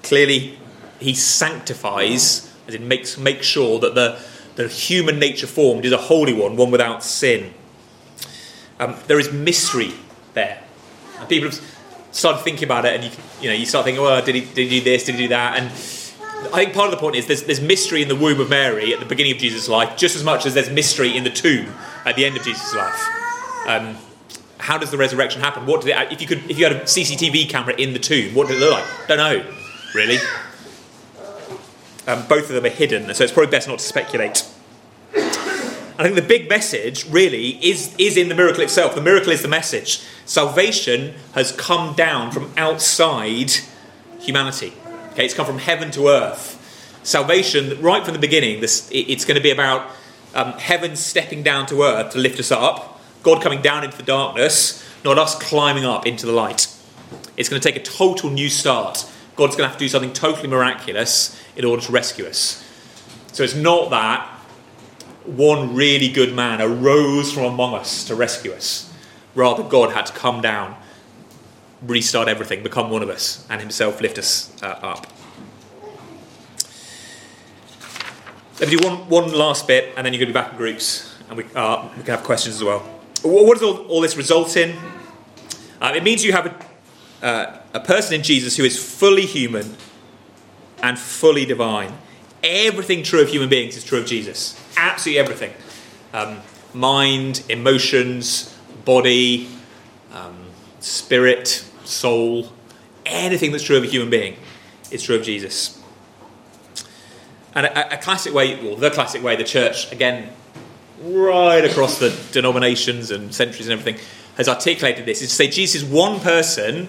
clearly 0.03 0.59
he 1.01 1.13
sanctifies, 1.13 2.51
as 2.67 2.75
in 2.75 2.89
makes 2.89 3.19
make 3.19 3.43
sure 3.43 3.79
that 3.81 3.95
the, 3.95 4.19
the 4.55 4.69
human 4.69 5.19
nature 5.19 5.47
formed 5.47 5.85
is 5.85 5.93
a 5.93 5.99
holy 5.99 6.33
one, 6.33 6.57
one 6.57 6.71
without 6.71 7.03
sin. 7.03 7.53
Um, 8.79 8.97
there 9.07 9.19
is 9.19 9.31
mystery 9.33 9.93
there. 10.37 10.63
And 11.19 11.29
people 11.29 11.51
have 11.51 11.61
started 12.13 12.43
thinking 12.43 12.65
about 12.65 12.85
it, 12.85 12.95
and 12.95 13.03
you, 13.03 13.11
you 13.41 13.49
know 13.49 13.55
you 13.57 13.67
start 13.67 13.85
thinking, 13.85 14.03
well, 14.03 14.25
did 14.25 14.37
he, 14.37 14.43
did 14.43 14.71
he 14.71 14.79
do 14.79 14.85
this? 14.85 15.05
Did 15.05 15.17
he 15.17 15.23
do 15.23 15.29
that? 15.29 15.59
And 15.59 15.67
I 16.53 16.65
think 16.65 16.75
part 16.75 16.87
of 16.87 16.93
the 16.93 16.99
point 16.99 17.17
is 17.17 17.27
there's, 17.27 17.43
there's 17.43 17.61
mystery 17.61 18.03
in 18.03 18.09
the 18.09 18.15
womb 18.15 18.41
of 18.41 18.49
Mary 18.49 18.93
at 18.93 19.01
the 19.01 19.07
beginning 19.07 19.33
of 19.33 19.39
Jesus' 19.39 19.69
life, 19.69 19.97
just 19.97 20.15
as 20.15 20.23
much 20.23 20.47
as 20.47 20.55
there's 20.55 20.71
mystery 20.71 21.17
in 21.17 21.25
the 21.25 21.31
tomb 21.31 21.73
at 22.05 22.15
the 22.15 22.25
end 22.25 22.37
of 22.37 22.45
Jesus' 22.45 22.75
life. 22.75 23.09
Um, 23.67 23.97
how 24.59 24.79
does 24.79 24.91
the 24.91 24.97
resurrection 24.97 25.41
happen? 25.41 25.67
What 25.67 25.83
did 25.83 25.91
it, 25.91 26.13
if 26.13 26.21
you 26.21 26.27
could 26.27 26.49
if 26.51 26.59
you 26.59 26.65
had 26.65 26.73
a 26.73 26.81
CCTV 26.83 27.49
camera 27.49 27.75
in 27.75 27.93
the 27.93 27.99
tomb, 27.99 28.35
what 28.35 28.49
did 28.49 28.57
it 28.57 28.61
look 28.61 28.73
like? 28.73 29.09
Don't 29.09 29.19
know, 29.19 29.55
really. 29.95 30.19
Um, 32.07 32.25
both 32.29 32.49
of 32.49 32.55
them 32.55 32.65
are 32.65 32.75
hidden, 32.75 33.13
so 33.15 33.25
it's 33.25 33.33
probably 33.33 33.51
best 33.51 33.67
not 33.67 33.81
to 33.81 33.85
speculate. 33.85 34.49
I 35.99 36.03
think 36.03 36.15
the 36.15 36.23
big 36.23 36.49
message 36.49 37.07
really 37.07 37.53
is, 37.67 37.95
is 37.97 38.19
in 38.19 38.29
the 38.29 38.35
miracle 38.35 38.63
itself. 38.63 38.95
The 38.95 39.01
miracle 39.01 39.33
is 39.33 39.41
the 39.41 39.49
message. 39.49 40.03
Salvation 40.27 41.15
has 41.35 41.53
come 41.53 41.95
down 41.95 42.33
from 42.33 42.53
outside 42.57 43.53
humanity. 44.21 44.75
Okay, 45.13 45.25
it's 45.25 45.33
come 45.33 45.47
from 45.47 45.59
heaven 45.59 45.91
to 45.93 46.09
earth. 46.09 46.53
Salvation, 47.03 47.81
right 47.81 48.05
from 48.05 48.13
the 48.13 48.21
beginning, 48.21 48.61
this, 48.61 48.91
it's 48.93 49.25
going 49.25 49.37
to 49.37 49.43
be 49.43 49.51
about 49.51 49.91
um, 50.35 50.53
heaven 50.53 50.97
stepping 50.97 51.43
down 51.43 51.65
to 51.67 51.83
earth 51.83 52.13
to 52.13 52.19
lift 52.19 52.39
us 52.39 52.53
up, 52.53 53.01
God 53.23 53.43
coming 53.43 53.63
down 53.63 53.83
into 53.83 53.97
the 53.97 54.03
darkness, 54.03 54.85
not 55.03 55.17
us 55.17 55.35
climbing 55.39 55.87
up 55.87 56.07
into 56.07 56.27
the 56.27 56.33
light. 56.33 56.69
It's 57.39 57.49
going 57.49 57.63
to 57.63 57.67
take 57.67 57.81
a 57.81 57.83
total 57.83 58.29
new 58.29 58.51
start. 58.51 59.11
God's 59.37 59.57
going 59.57 59.65
to 59.65 59.69
have 59.69 59.79
to 59.79 59.85
do 59.85 59.89
something 59.89 60.13
totally 60.13 60.49
miraculous 60.49 61.41
in 61.57 61.65
order 61.65 61.83
to 61.83 61.93
rescue 61.93 62.27
us. 62.27 62.63
So 63.33 63.43
it's 63.43 63.55
not 63.55 63.91
that 63.91 64.36
one 65.27 65.75
really 65.75 66.09
good 66.09 66.35
man 66.35 66.61
arose 66.61 67.33
from 67.33 67.45
among 67.45 67.75
us 67.75 68.05
to 68.05 68.15
rescue 68.15 68.53
us. 68.53 68.93
Rather, 69.35 69.63
God 69.63 69.93
had 69.93 70.07
to 70.07 70.13
come 70.13 70.41
down, 70.41 70.77
restart 71.83 72.29
everything, 72.29 72.63
become 72.63 72.91
one 72.91 73.03
of 73.03 73.09
us, 73.09 73.47
and 73.51 73.61
himself 73.61 74.01
lift 74.01 74.19
us 74.19 74.51
uh, 74.63 74.67
up. 74.67 75.07
Let 78.59 78.71
me 78.71 78.77
do 78.77 78.89
one, 78.89 79.09
one 79.09 79.33
last 79.33 79.67
bit, 79.67 79.93
and 79.97 80.07
then 80.07 80.15
you're 80.15 80.21
going 80.21 80.33
to 80.33 80.33
be 80.33 80.41
back 80.41 80.53
in 80.53 80.57
groups, 80.57 81.15
and 81.29 81.37
we, 81.37 81.45
uh, 81.55 81.89
we 81.97 82.03
can 82.03 82.15
have 82.15 82.25
questions 82.25 82.57
as 82.57 82.65
well. 82.65 82.81
What 83.23 83.59
does 83.59 83.63
all, 83.63 83.87
all 83.87 84.01
this 84.01 84.17
result 84.17 84.57
in? 84.57 84.77
Uh, 85.81 85.93
it 85.95 86.03
means 86.03 86.25
you 86.25 86.33
have 86.33 86.47
a, 86.47 87.27
uh, 87.27 87.59
a 87.75 87.81
person 87.81 88.15
in 88.15 88.23
Jesus 88.23 88.57
who 88.57 88.65
is 88.65 88.83
fully 88.83 89.27
human 89.27 89.77
and 90.83 90.99
fully 90.99 91.45
divine. 91.45 91.93
Everything 92.43 93.03
true 93.03 93.21
of 93.21 93.29
human 93.29 93.49
beings 93.49 93.77
is 93.77 93.85
true 93.85 93.99
of 93.99 94.07
Jesus. 94.07 94.59
Absolutely 94.77 95.19
everything. 95.19 95.53
Um, 96.13 96.41
mind, 96.75 97.43
emotions, 97.49 98.55
body, 98.85 99.49
um, 100.13 100.37
spirit, 100.81 101.65
soul, 101.85 102.53
anything 103.05 103.53
that's 103.53 103.65
true 103.65 103.77
of 103.77 103.85
a 103.85 103.87
human 103.87 104.11
being 104.11 104.37
is 104.91 105.03
true 105.03 105.17
of 105.17 105.23
Jesus. 105.23 105.83
And 107.55 107.67
a, 107.67 107.95
a 107.95 107.99
classic 107.99 108.35
way, 108.35 108.63
well, 108.63 108.77
the 108.77 108.91
classic 108.91 109.23
way 109.23 109.37
the 109.37 109.45
church, 109.45 109.91
again, 109.91 110.31
right 111.01 111.65
across 111.65 111.99
the 111.99 112.17
denominations 112.33 113.11
and 113.11 113.35
centuries 113.35 113.69
and 113.69 113.79
everything, 113.79 114.03
has 114.37 114.49
articulated 114.49 115.07
this 115.07 115.23
is 115.23 115.31
to 115.31 115.35
say 115.35 115.49
Jesus 115.49 115.83
is 115.83 115.89
one 115.89 116.21
person 116.21 116.89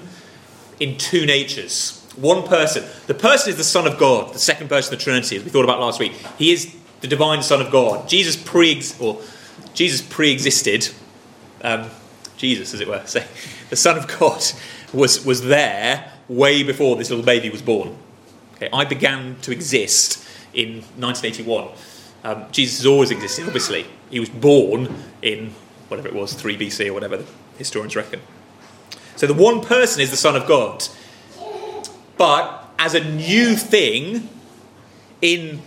in 0.80 0.98
two 0.98 1.26
natures. 1.26 2.04
One 2.18 2.44
person. 2.44 2.84
The 3.06 3.14
person 3.14 3.52
is 3.52 3.58
the 3.58 3.64
Son 3.64 3.88
of 3.88 3.98
God, 3.98 4.34
the 4.34 4.40
second 4.40 4.70
person 4.70 4.94
of 4.94 5.00
the 5.00 5.04
Trinity, 5.04 5.38
as 5.38 5.44
we 5.44 5.50
thought 5.50 5.64
about 5.64 5.80
last 5.80 6.00
week. 6.00 6.14
He 6.38 6.52
is 6.52 6.76
the 7.02 7.08
divine 7.08 7.44
Son 7.44 7.62
of 7.62 7.72
God. 7.72 8.08
Jesus 8.08 8.36
pre 8.36 8.82
or 9.00 9.22
Jesus 9.74 10.02
pre-existed. 10.02 10.90
Um, 11.62 11.90
Jesus, 12.38 12.74
as 12.74 12.82
it 12.82 12.88
were, 12.88 13.04
say 13.06 13.26
the 13.70 13.76
Son 13.76 13.98
of 13.98 14.08
God 14.20 14.44
was 14.94 15.26
was 15.26 15.44
there 15.44 16.12
way 16.28 16.64
before 16.64 16.96
this 16.96 17.10
little 17.10 17.26
baby 17.26 17.50
was 17.50 17.62
born. 17.62 17.98
Okay, 18.56 18.70
I 18.74 18.86
began 18.86 19.38
to 19.42 19.52
exist 19.52 20.28
in 20.54 20.82
1981. 20.98 21.70
Um, 22.24 22.46
Jesus 22.52 22.80
has 22.80 22.86
always 22.86 23.12
existed. 23.12 23.46
Obviously, 23.46 23.86
he 24.10 24.20
was 24.20 24.30
born 24.30 25.04
in 25.22 25.54
whatever 25.88 26.08
it 26.08 26.16
was, 26.16 26.34
3 26.34 26.58
BC 26.58 26.90
or 26.90 26.94
whatever 26.94 27.18
the 27.18 27.26
historians 27.58 27.96
reckon. 27.96 28.20
So 29.16 29.28
the 29.28 29.34
one 29.34 29.62
person 29.62 30.02
is 30.02 30.12
the 30.12 30.18
Son 30.18 30.36
of 30.36 30.48
God. 30.48 30.88
But 32.18 32.66
as 32.80 32.94
a 32.94 33.04
new 33.04 33.56
thing 33.56 34.30
in 35.22 35.62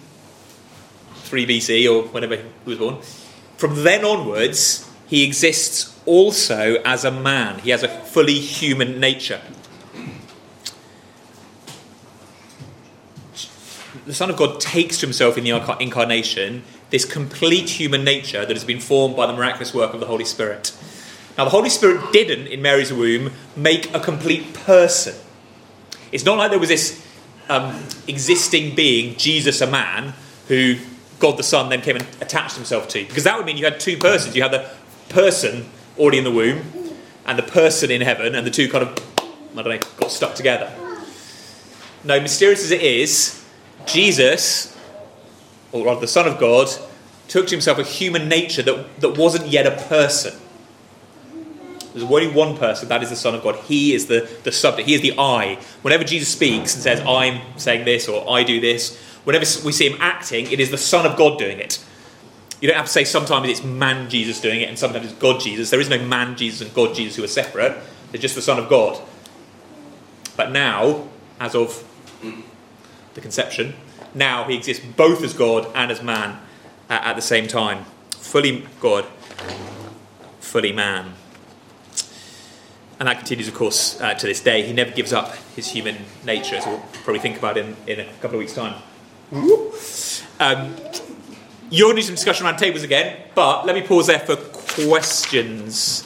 3 1.30 1.46
BC 1.46 1.90
or 1.90 2.08
whenever 2.08 2.36
he 2.36 2.42
was 2.64 2.78
born, 2.78 2.98
from 3.56 3.84
then 3.84 4.04
onwards, 4.04 4.90
he 5.06 5.24
exists 5.24 5.98
also 6.04 6.82
as 6.82 7.04
a 7.04 7.10
man. 7.10 7.60
He 7.60 7.70
has 7.70 7.82
a 7.82 7.88
fully 7.88 8.40
human 8.40 8.98
nature. 8.98 9.40
The 14.06 14.14
Son 14.14 14.28
of 14.28 14.36
God 14.36 14.60
takes 14.60 14.98
to 14.98 15.06
himself 15.06 15.38
in 15.38 15.44
the 15.44 15.50
incarnation 15.80 16.64
this 16.90 17.04
complete 17.04 17.70
human 17.70 18.02
nature 18.02 18.44
that 18.44 18.56
has 18.56 18.64
been 18.64 18.80
formed 18.80 19.14
by 19.14 19.26
the 19.26 19.32
miraculous 19.32 19.72
work 19.72 19.94
of 19.94 20.00
the 20.00 20.06
Holy 20.06 20.24
Spirit. 20.24 20.76
Now, 21.38 21.44
the 21.44 21.50
Holy 21.50 21.70
Spirit 21.70 22.12
didn't, 22.12 22.48
in 22.48 22.60
Mary's 22.60 22.92
womb, 22.92 23.30
make 23.54 23.94
a 23.94 24.00
complete 24.00 24.52
person. 24.52 25.14
It's 26.10 26.24
not 26.24 26.38
like 26.38 26.50
there 26.50 26.58
was 26.58 26.70
this 26.70 27.06
um, 27.48 27.84
existing 28.08 28.74
being, 28.74 29.16
Jesus, 29.16 29.60
a 29.60 29.66
man, 29.66 30.14
who 30.48 30.76
God 31.20 31.36
the 31.36 31.44
Son 31.44 31.68
then 31.68 31.82
came 31.82 31.96
and 31.96 32.06
attached 32.20 32.56
himself 32.56 32.88
to. 32.88 33.04
Because 33.04 33.24
that 33.24 33.36
would 33.36 33.46
mean 33.46 33.56
you 33.56 33.64
had 33.64 33.78
two 33.78 33.96
persons. 33.96 34.34
You 34.34 34.42
had 34.42 34.52
the 34.52 34.68
person 35.10 35.66
already 35.98 36.18
in 36.18 36.24
the 36.24 36.30
womb 36.32 36.62
and 37.26 37.38
the 37.38 37.44
person 37.44 37.90
in 37.90 38.00
heaven, 38.00 38.34
and 38.34 38.44
the 38.44 38.50
two 38.50 38.68
kind 38.68 38.82
of, 38.82 38.98
I 39.56 39.62
don't 39.62 39.68
know, 39.68 39.78
got 39.98 40.10
stuck 40.10 40.34
together. 40.34 40.72
No, 42.02 42.18
mysterious 42.18 42.64
as 42.64 42.70
it 42.70 42.82
is, 42.82 43.44
Jesus, 43.86 44.76
or 45.70 45.84
rather 45.84 46.00
the 46.00 46.08
Son 46.08 46.26
of 46.26 46.38
God, 46.38 46.68
took 47.28 47.46
to 47.46 47.54
himself 47.54 47.78
a 47.78 47.84
human 47.84 48.28
nature 48.28 48.62
that, 48.62 49.00
that 49.00 49.18
wasn't 49.18 49.46
yet 49.46 49.66
a 49.66 49.82
person. 49.88 50.34
There's 51.92 52.04
only 52.04 52.28
one 52.28 52.56
person, 52.56 52.88
that 52.88 53.02
is 53.02 53.10
the 53.10 53.16
Son 53.16 53.34
of 53.34 53.42
God. 53.42 53.56
He 53.56 53.94
is 53.94 54.06
the, 54.06 54.28
the 54.44 54.52
subject, 54.52 54.88
he 54.88 54.94
is 54.94 55.00
the 55.00 55.14
I. 55.18 55.58
Whenever 55.82 56.04
Jesus 56.04 56.28
speaks 56.28 56.74
and 56.74 56.82
says, 56.82 57.00
I'm 57.00 57.40
saying 57.58 57.84
this 57.84 58.08
or 58.08 58.28
I 58.30 58.44
do 58.44 58.60
this, 58.60 58.98
whenever 59.24 59.44
we 59.64 59.72
see 59.72 59.88
him 59.88 59.98
acting, 60.00 60.50
it 60.50 60.60
is 60.60 60.70
the 60.70 60.78
Son 60.78 61.06
of 61.06 61.16
God 61.16 61.38
doing 61.38 61.58
it. 61.58 61.84
You 62.60 62.68
don't 62.68 62.76
have 62.76 62.86
to 62.86 62.92
say 62.92 63.04
sometimes 63.04 63.48
it's 63.48 63.64
man 63.64 64.10
Jesus 64.10 64.40
doing 64.40 64.60
it 64.60 64.68
and 64.68 64.78
sometimes 64.78 65.06
it's 65.06 65.14
God 65.14 65.40
Jesus. 65.40 65.70
There 65.70 65.80
is 65.80 65.88
no 65.88 65.98
man 65.98 66.36
Jesus 66.36 66.60
and 66.60 66.74
God 66.74 66.94
Jesus 66.94 67.16
who 67.16 67.24
are 67.24 67.28
separate, 67.28 67.76
they're 68.12 68.20
just 68.20 68.34
the 68.34 68.42
Son 68.42 68.58
of 68.58 68.68
God. 68.68 69.00
But 70.36 70.52
now, 70.52 71.08
as 71.38 71.54
of 71.54 71.84
the 73.14 73.20
conception, 73.20 73.74
now 74.14 74.44
he 74.44 74.56
exists 74.56 74.84
both 74.84 75.22
as 75.22 75.32
God 75.32 75.70
and 75.74 75.90
as 75.90 76.02
man 76.02 76.40
at 76.88 77.14
the 77.14 77.22
same 77.22 77.46
time. 77.46 77.84
Fully 78.10 78.66
God, 78.80 79.06
fully 80.40 80.72
man. 80.72 81.14
And 82.98 83.08
that 83.08 83.16
continues, 83.16 83.48
of 83.48 83.54
course, 83.54 83.98
uh, 84.00 84.12
to 84.12 84.26
this 84.26 84.40
day. 84.40 84.62
He 84.62 84.74
never 84.74 84.90
gives 84.90 85.12
up 85.12 85.34
his 85.56 85.68
human 85.68 85.96
nature, 86.22 86.56
as 86.56 86.66
we'll 86.66 86.84
probably 87.04 87.20
think 87.20 87.38
about 87.38 87.56
in, 87.56 87.74
in 87.86 88.00
a 88.00 88.04
couple 88.20 88.32
of 88.32 88.40
weeks' 88.40 88.54
time. 88.54 88.82
Um, 89.32 90.74
you're 91.70 91.88
going 91.88 91.96
to 91.96 92.02
some 92.02 92.14
discussion 92.16 92.46
around 92.46 92.56
tables 92.56 92.82
again, 92.82 93.16
but 93.34 93.64
let 93.64 93.74
me 93.74 93.82
pause 93.82 94.08
there 94.08 94.18
for 94.18 94.36
questions, 94.36 96.02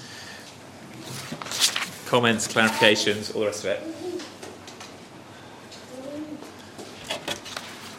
comments, 2.06 2.46
clarifications, 2.48 3.34
all 3.34 3.40
the 3.40 3.46
rest 3.46 3.64
of 3.64 3.70
it? 3.70 3.82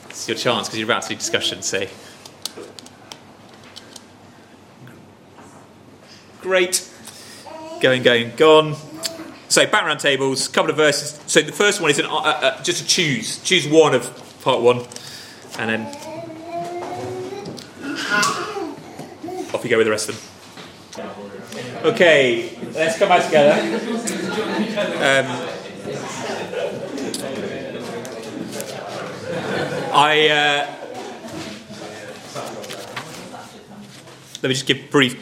It's 0.09 0.27
your 0.27 0.37
chance 0.37 0.67
because 0.67 0.79
you're 0.79 0.87
about 0.87 1.03
to 1.03 1.09
do 1.09 1.15
discussion, 1.15 1.61
so. 1.61 1.87
Great. 6.41 6.87
Going, 7.81 8.03
going, 8.03 8.35
gone. 8.35 8.75
So 9.49 9.65
background 9.65 9.99
tables, 9.99 10.47
couple 10.47 10.69
of 10.69 10.77
verses. 10.77 11.19
So 11.25 11.41
the 11.41 11.51
first 11.51 11.81
one 11.81 11.89
is 11.89 11.97
an, 11.97 12.05
uh, 12.05 12.15
uh, 12.15 12.63
just 12.63 12.83
to 12.83 12.87
choose. 12.87 13.41
Choose 13.43 13.67
one 13.67 13.95
of 13.95 14.41
part 14.43 14.61
one, 14.61 14.85
and 15.57 15.69
then 15.69 15.81
off 19.53 19.63
you 19.63 19.69
go 19.69 19.77
with 19.77 19.85
the 19.87 19.91
rest 19.91 20.09
of 20.09 20.15
them. 20.15 20.31
Okay, 21.85 22.57
let's 22.73 22.97
come 22.97 23.09
back 23.09 23.25
together. 23.25 23.53
Um, 24.95 25.25
I 29.93 30.27
uh, 30.29 30.75
let 34.41 34.49
me 34.49 34.53
just 34.53 34.65
give 34.65 34.89
brief 34.89 35.15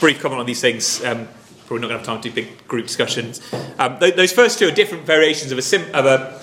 brief 0.00 0.20
comment 0.20 0.40
on 0.40 0.46
these 0.46 0.60
things. 0.60 1.02
Um, 1.04 1.28
probably 1.66 1.82
not 1.82 1.88
going 1.88 2.00
to 2.00 2.06
have 2.06 2.06
time 2.06 2.20
to 2.22 2.28
do 2.30 2.34
big 2.34 2.66
group 2.66 2.86
discussions. 2.86 3.40
Um, 3.78 3.98
th- 3.98 4.14
those 4.14 4.32
first 4.32 4.58
two 4.58 4.68
are 4.68 4.70
different 4.70 5.04
variations 5.04 5.52
of 5.52 5.58
a, 5.58 5.62
sim- 5.62 5.94
of 5.94 6.06
a 6.06 6.40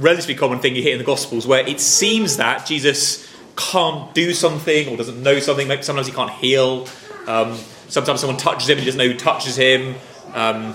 relatively 0.00 0.34
common 0.34 0.58
thing 0.58 0.74
you 0.74 0.82
hear 0.82 0.92
in 0.92 0.98
the 0.98 1.04
Gospels, 1.04 1.46
where 1.46 1.66
it 1.66 1.80
seems 1.80 2.38
that 2.38 2.66
Jesus 2.66 3.26
can't 3.56 4.12
do 4.14 4.32
something 4.32 4.88
or 4.88 4.96
doesn't 4.96 5.22
know 5.22 5.38
something. 5.38 5.68
Maybe 5.68 5.82
sometimes 5.82 6.06
he 6.06 6.12
can't 6.12 6.30
heal. 6.30 6.88
Um, 7.26 7.56
sometimes 7.88 8.20
someone 8.20 8.38
touches 8.38 8.68
him 8.68 8.78
and 8.78 8.80
he 8.80 8.86
doesn't 8.86 8.98
know 8.98 9.08
who 9.08 9.18
touches 9.18 9.56
him. 9.56 9.94
Um, 10.34 10.74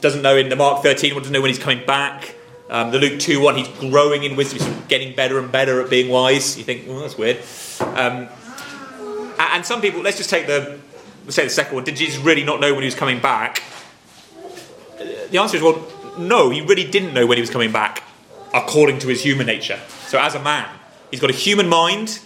doesn't 0.00 0.22
know 0.22 0.36
in 0.36 0.48
the 0.48 0.56
Mark 0.56 0.82
13, 0.82 1.14
doesn't 1.14 1.32
know 1.32 1.40
when 1.40 1.50
he's 1.50 1.58
coming 1.58 1.84
back. 1.86 2.34
Um, 2.70 2.90
the 2.90 2.98
Luke 2.98 3.20
2 3.20 3.40
1, 3.40 3.56
he's 3.56 3.68
growing 3.68 4.24
in 4.24 4.34
wisdom, 4.34 4.58
he's 4.58 4.66
sort 4.66 4.78
of 4.78 4.88
getting 4.88 5.14
better 5.14 5.38
and 5.38 5.52
better 5.52 5.80
at 5.82 5.90
being 5.90 6.10
wise. 6.10 6.56
You 6.56 6.64
think, 6.64 6.88
well, 6.88 7.00
that's 7.00 7.18
weird. 7.18 7.38
Um, 7.80 8.28
and 9.38 9.66
some 9.66 9.80
people, 9.80 10.00
let's 10.00 10.16
just 10.16 10.30
take 10.30 10.46
the, 10.46 10.78
let's 11.24 11.36
say 11.36 11.44
the 11.44 11.50
second 11.50 11.74
one. 11.74 11.84
Did 11.84 11.96
Jesus 11.96 12.18
really 12.22 12.44
not 12.44 12.60
know 12.60 12.72
when 12.72 12.82
he 12.82 12.86
was 12.86 12.94
coming 12.94 13.20
back? 13.20 13.62
The 15.30 15.38
answer 15.38 15.56
is, 15.56 15.62
well, 15.62 15.86
no, 16.18 16.50
he 16.50 16.60
really 16.60 16.88
didn't 16.88 17.14
know 17.14 17.26
when 17.26 17.36
he 17.36 17.40
was 17.40 17.50
coming 17.50 17.72
back, 17.72 18.02
according 18.54 18.98
to 19.00 19.08
his 19.08 19.22
human 19.22 19.46
nature. 19.46 19.78
So, 20.06 20.18
as 20.18 20.34
a 20.34 20.42
man, 20.42 20.68
he's 21.10 21.20
got 21.20 21.30
a 21.30 21.34
human 21.34 21.68
mind, 21.68 22.20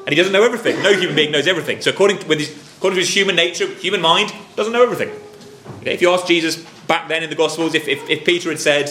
and 0.00 0.08
he 0.08 0.14
doesn't 0.14 0.32
know 0.32 0.44
everything. 0.44 0.82
No 0.82 0.92
human 0.92 1.16
being 1.16 1.32
knows 1.32 1.46
everything. 1.46 1.80
So, 1.80 1.90
according 1.90 2.18
to, 2.18 2.26
his, 2.28 2.50
according 2.76 2.96
to 2.96 3.00
his 3.00 3.14
human 3.14 3.36
nature, 3.36 3.66
human 3.66 4.00
mind 4.00 4.32
doesn't 4.56 4.72
know 4.72 4.82
everything. 4.82 5.10
Okay? 5.80 5.94
If 5.94 6.02
you 6.02 6.10
ask 6.10 6.26
Jesus 6.26 6.56
back 6.86 7.08
then 7.08 7.22
in 7.22 7.30
the 7.30 7.36
Gospels, 7.36 7.74
if, 7.74 7.88
if, 7.88 8.08
if 8.08 8.24
Peter 8.24 8.50
had 8.50 8.60
said, 8.60 8.88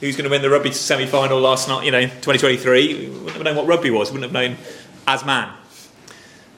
who's 0.00 0.16
going 0.16 0.24
to 0.24 0.30
win 0.30 0.42
the 0.42 0.50
rugby 0.50 0.72
semi 0.72 1.06
final 1.06 1.40
last 1.40 1.68
night, 1.68 1.84
you 1.84 1.90
know, 1.90 2.02
2023, 2.02 2.94
we 2.94 3.08
wouldn't 3.08 3.30
have 3.30 3.44
known 3.44 3.56
what 3.56 3.66
rugby 3.66 3.90
was, 3.90 4.10
wouldn't 4.10 4.30
have 4.30 4.32
known 4.32 4.56
as 5.06 5.24
man. 5.24 5.52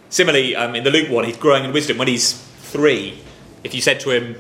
Similarly, 0.08 0.54
um, 0.56 0.74
in 0.74 0.84
the 0.84 0.90
Luke 0.90 1.10
one, 1.10 1.24
he's 1.24 1.36
growing 1.36 1.64
in 1.64 1.72
wisdom. 1.72 1.98
When 1.98 2.08
he's 2.08 2.32
three, 2.32 3.20
if 3.64 3.74
you 3.74 3.80
said 3.80 4.00
to 4.00 4.10
him, 4.10 4.36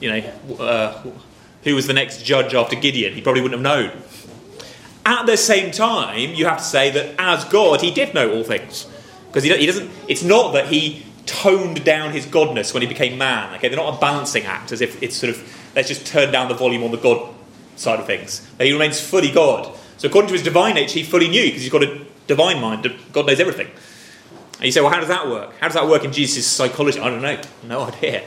you 0.00 0.10
know, 0.10 0.56
uh, 0.62 1.02
who 1.64 1.74
was 1.74 1.86
the 1.86 1.92
next 1.92 2.24
judge 2.24 2.54
after 2.54 2.76
Gideon, 2.76 3.14
he 3.14 3.20
probably 3.20 3.42
wouldn't 3.42 3.64
have 3.64 3.78
known. 3.78 4.02
At 5.04 5.26
the 5.26 5.36
same 5.36 5.72
time, 5.72 6.34
you 6.34 6.46
have 6.46 6.58
to 6.58 6.64
say 6.64 6.90
that 6.90 7.14
as 7.18 7.44
God, 7.46 7.80
he 7.80 7.90
did 7.90 8.14
know 8.14 8.32
all 8.32 8.44
things. 8.44 8.88
Because 9.26 9.44
he, 9.44 9.66
doesn't, 9.66 9.90
it's 10.08 10.22
not 10.22 10.52
that 10.52 10.68
he 10.68 11.04
toned 11.26 11.84
down 11.84 12.12
his 12.12 12.26
godness 12.26 12.74
when 12.74 12.82
he 12.82 12.88
became 12.88 13.18
man. 13.18 13.54
Okay, 13.56 13.68
they're 13.68 13.76
not 13.76 13.96
a 13.96 14.00
balancing 14.00 14.44
act, 14.44 14.72
as 14.72 14.80
if 14.80 15.02
it's 15.02 15.16
sort 15.16 15.30
of, 15.30 15.72
let's 15.74 15.88
just 15.88 16.06
turn 16.06 16.30
down 16.30 16.48
the 16.48 16.54
volume 16.54 16.84
on 16.84 16.90
the 16.90 16.98
God 16.98 17.34
side 17.76 17.98
of 17.98 18.06
things. 18.06 18.46
He 18.58 18.72
remains 18.72 19.00
fully 19.00 19.30
God. 19.30 19.74
So 19.96 20.08
according 20.08 20.28
to 20.28 20.34
his 20.34 20.42
divine 20.42 20.74
nature, 20.74 20.98
he 20.98 21.04
fully 21.04 21.28
knew, 21.28 21.46
because 21.46 21.62
he's 21.62 21.72
got 21.72 21.82
a 21.82 22.04
divine 22.26 22.60
mind, 22.60 22.86
God 23.12 23.26
knows 23.26 23.40
everything. 23.40 23.68
And 24.56 24.66
you 24.66 24.72
say, 24.72 24.80
well, 24.80 24.90
how 24.90 25.00
does 25.00 25.08
that 25.08 25.26
work? 25.26 25.58
How 25.58 25.66
does 25.66 25.74
that 25.74 25.88
work 25.88 26.04
in 26.04 26.12
Jesus' 26.12 26.46
psychology? 26.46 27.00
I 27.00 27.08
don't 27.08 27.22
know. 27.22 27.40
No 27.64 27.80
idea. 27.88 28.22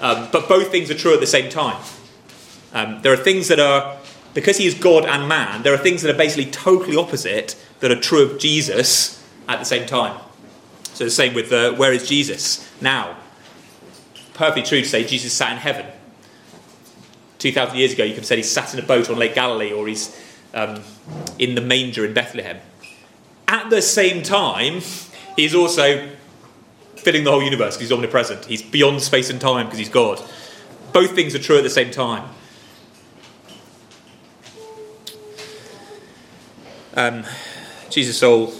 Um, 0.00 0.28
but 0.30 0.48
both 0.48 0.70
things 0.70 0.90
are 0.90 0.94
true 0.94 1.14
at 1.14 1.20
the 1.20 1.26
same 1.26 1.50
time. 1.50 1.82
Um, 2.72 3.00
there 3.02 3.12
are 3.12 3.16
things 3.16 3.48
that 3.48 3.60
are, 3.60 3.96
because 4.34 4.58
he 4.58 4.66
is 4.66 4.74
God 4.74 5.04
and 5.04 5.28
man, 5.28 5.62
there 5.62 5.74
are 5.74 5.78
things 5.78 6.02
that 6.02 6.14
are 6.14 6.18
basically 6.18 6.50
totally 6.50 6.96
opposite 6.96 7.56
that 7.80 7.90
are 7.90 8.00
true 8.00 8.22
of 8.22 8.38
Jesus 8.38 9.24
at 9.48 9.58
the 9.58 9.64
same 9.64 9.86
time. 9.86 10.18
So 10.94 11.04
the 11.04 11.10
same 11.10 11.34
with 11.34 11.52
uh, 11.52 11.74
where 11.74 11.92
is 11.92 12.08
Jesus 12.08 12.68
now? 12.80 13.16
Perfectly 14.34 14.62
true 14.62 14.82
to 14.82 14.88
say 14.88 15.04
Jesus 15.04 15.32
sat 15.32 15.52
in 15.52 15.58
heaven. 15.58 15.86
2,000 17.38 17.76
years 17.78 17.92
ago, 17.92 18.02
you 18.02 18.10
could 18.10 18.18
have 18.18 18.26
said 18.26 18.38
he 18.38 18.44
sat 18.44 18.74
in 18.74 18.80
a 18.80 18.86
boat 18.86 19.08
on 19.08 19.16
Lake 19.16 19.34
Galilee 19.34 19.72
or 19.72 19.86
he's 19.86 20.20
um, 20.54 20.82
in 21.38 21.54
the 21.54 21.60
manger 21.60 22.04
in 22.04 22.12
Bethlehem. 22.12 22.58
At 23.46 23.70
the 23.70 23.80
same 23.80 24.22
time, 24.22 24.80
he's 25.36 25.54
also 25.54 26.10
filling 26.96 27.24
the 27.24 27.30
whole 27.30 27.42
universe 27.42 27.76
because 27.76 27.88
he's 27.88 27.92
omnipresent. 27.92 28.44
He's 28.44 28.62
beyond 28.62 29.00
space 29.02 29.30
and 29.30 29.40
time 29.40 29.66
because 29.66 29.78
he's 29.78 29.88
God. 29.88 30.20
Both 30.92 31.14
things 31.14 31.34
are 31.34 31.38
true 31.38 31.56
at 31.56 31.62
the 31.62 31.70
same 31.70 31.90
time. 31.90 32.28
Um, 36.98 37.24
Jesus' 37.90 38.18
soul 38.18 38.52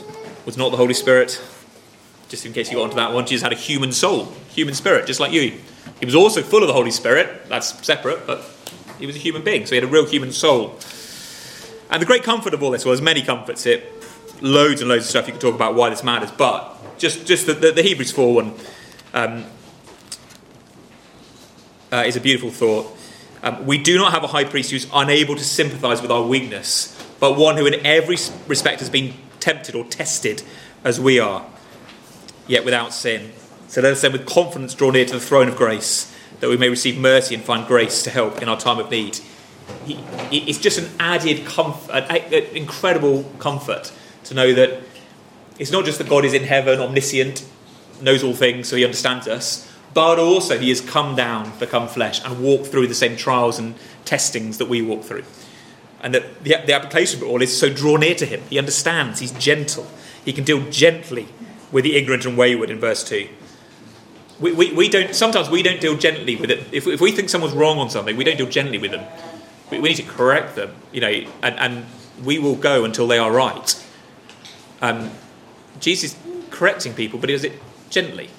was 0.47 0.57
not 0.57 0.71
the 0.71 0.77
Holy 0.77 0.95
Spirit. 0.95 1.43
Just 2.29 2.47
in 2.47 2.53
case 2.53 2.71
you 2.71 2.77
got 2.77 2.85
onto 2.85 2.95
that 2.95 3.13
one, 3.13 3.27
Jesus 3.27 3.43
had 3.43 3.53
a 3.53 3.57
human 3.57 3.91
soul, 3.91 4.33
human 4.51 4.75
spirit, 4.75 5.09
just 5.09 5.19
like 5.19 5.33
you. 5.33 5.59
He 5.99 6.07
was 6.07 6.15
also 6.15 6.43
full 6.43 6.63
of 6.63 6.69
the 6.69 6.73
Holy 6.73 6.93
Spirit. 6.93 7.49
That's 7.49 7.85
separate, 7.85 8.29
but 8.29 8.49
he 9.01 9.07
was 9.07 9.17
a 9.17 9.19
human 9.19 9.43
being, 9.43 9.67
so 9.67 9.71
he 9.71 9.81
had 9.81 9.83
a 9.83 9.93
real 9.93 10.07
human 10.07 10.31
soul. 10.31 10.79
And 11.91 12.01
the 12.01 12.07
great 12.07 12.23
comfort 12.23 12.55
of 12.55 12.63
all 12.63 12.71
this, 12.71 12.85
there's 12.85 13.03
many 13.03 13.23
comforts 13.23 13.67
It 13.67 13.93
loads 14.41 14.83
and 14.83 14.89
loads 14.89 15.05
of 15.05 15.11
stuff 15.11 15.27
you 15.27 15.33
could 15.33 15.41
talk 15.41 15.57
about 15.57 15.75
why 15.75 15.91
this 15.91 16.05
matters, 16.05 16.31
but 16.31 16.77
just 16.97 17.27
just 17.27 17.47
the, 17.47 17.55
the, 17.55 17.73
the 17.73 17.83
Hebrews 17.83 18.13
4 18.13 18.35
one 18.35 18.55
um, 19.15 19.45
uh, 21.91 22.05
is 22.07 22.15
a 22.15 22.21
beautiful 22.21 22.51
thought. 22.51 22.97
Um, 23.43 23.67
we 23.67 23.79
do 23.79 23.97
not 23.99 24.13
have 24.13 24.23
a 24.25 24.29
high 24.29 24.45
priest 24.45 24.71
who's 24.71 24.87
unable 24.93 25.35
to 25.35 25.45
sympathize 25.45 26.03
with 26.03 26.11
our 26.11 26.23
weakness, 26.23 26.98
but 27.21 27.37
one 27.37 27.57
who 27.57 27.67
in 27.67 27.85
every 27.85 28.17
respect 28.47 28.81
has 28.81 28.91
been 28.91 29.15
tempted 29.41 29.75
or 29.75 29.85
tested 29.85 30.43
as 30.85 31.01
we 31.01 31.19
are, 31.19 31.47
yet 32.47 32.65
without 32.65 32.93
sin. 32.93 33.33
So 33.69 33.81
let 33.81 33.93
us 33.93 34.01
then 34.01 34.13
with 34.13 34.27
confidence 34.27 34.75
draw 34.75 34.91
near 34.91 35.05
to 35.05 35.15
the 35.15 35.21
throne 35.21 35.49
of 35.49 35.57
grace, 35.57 36.15
that 36.41 36.49
we 36.49 36.57
may 36.57 36.69
receive 36.69 36.99
mercy 36.99 37.35
and 37.35 37.45
find 37.45 37.67
grace 37.67 38.03
to 38.05 38.11
help 38.11 38.41
in 38.41 38.49
our 38.49 38.59
time 38.59 38.79
of 38.79 38.91
need. 38.91 39.19
It's 40.31 40.59
just 40.59 40.79
an 40.79 40.89
added 40.99 41.45
comfort, 41.45 41.93
an 41.93 42.57
incredible 42.57 43.25
comfort 43.39 43.93
to 44.25 44.35
know 44.35 44.55
that 44.55 44.81
it's 45.59 45.73
not 45.73 45.85
just 45.85 45.99
that 45.99 46.09
God 46.09 46.25
is 46.25 46.33
in 46.33 46.45
heaven, 46.45 46.81
omniscient, 46.81 47.45
knows 48.01 48.23
all 48.23 48.33
things, 48.33 48.69
so 48.69 48.77
he 48.77 48.85
understands 48.85 49.27
us, 49.27 49.71
but 49.93 50.19
also 50.19 50.59
he 50.59 50.69
has 50.69 50.81
come 50.81 51.17
down, 51.17 51.53
become 51.59 51.89
flesh, 51.89 52.25
and 52.25 52.43
walked 52.43 52.69
through 52.69 52.87
the 52.87 52.95
same 52.95 53.17
trials 53.17 53.59
and 53.59 53.75
testings 54.05 54.59
that 54.59 54.69
we 54.69 54.81
walk 54.81 55.03
through. 55.03 55.25
And 56.01 56.15
that 56.15 56.45
the, 56.45 56.57
the 56.65 56.73
application 56.73 57.19
of 57.19 57.25
it 57.25 57.31
all 57.31 57.43
is 57.43 57.59
so 57.59 57.69
draw 57.69 57.97
near 57.97 58.15
to 58.15 58.27
him. 58.27 58.43
He 58.49 58.59
understands, 58.59 59.21
he's 59.21 59.33
gentle. 59.33 59.87
He 60.25 60.33
can 60.33 60.45
deal 60.45 60.69
gently 60.71 61.29
with 61.73 61.85
the 61.85 61.97
ignorant 61.97 62.25
and 62.25 62.37
wayward 62.37 62.71
in 62.71 62.79
verse 62.79 63.03
2. 63.05 63.29
We, 64.41 64.53
we, 64.53 64.73
we 64.73 64.89
don't, 64.89 65.15
sometimes 65.15 65.51
we 65.51 65.63
don't 65.63 65.81
deal 65.81 65.97
gently 65.97 66.37
with 66.37 66.51
it. 66.51 66.65
If, 66.71 66.87
if 66.87 67.01
we 67.01 67.11
think 67.11 67.29
someone's 67.29 67.55
wrong 67.55 67.79
on 67.79 67.91
something, 67.91 68.17
we 68.17 68.25
don't 68.25 68.37
deal 68.37 68.49
gently 68.49 68.79
with 68.79 68.93
them. 68.93 69.05
We, 69.71 69.81
we 69.81 69.89
need 69.89 69.97
to 69.97 70.05
correct 70.05 70.55
them, 70.55 70.75
you 70.93 71.01
know, 71.01 71.25
and, 71.43 71.59
and 71.59 71.87
we 72.25 72.39
will 72.39 72.55
go 72.55 72.85
until 72.85 73.09
they 73.09 73.19
are 73.19 73.33
right. 73.33 73.87
Um, 74.81 75.11
Jesus 75.81 76.17
correcting 76.51 76.95
people, 76.95 77.19
but 77.19 77.29
he 77.29 77.35
does 77.35 77.45
it 77.45 77.61
gently. 77.91 78.31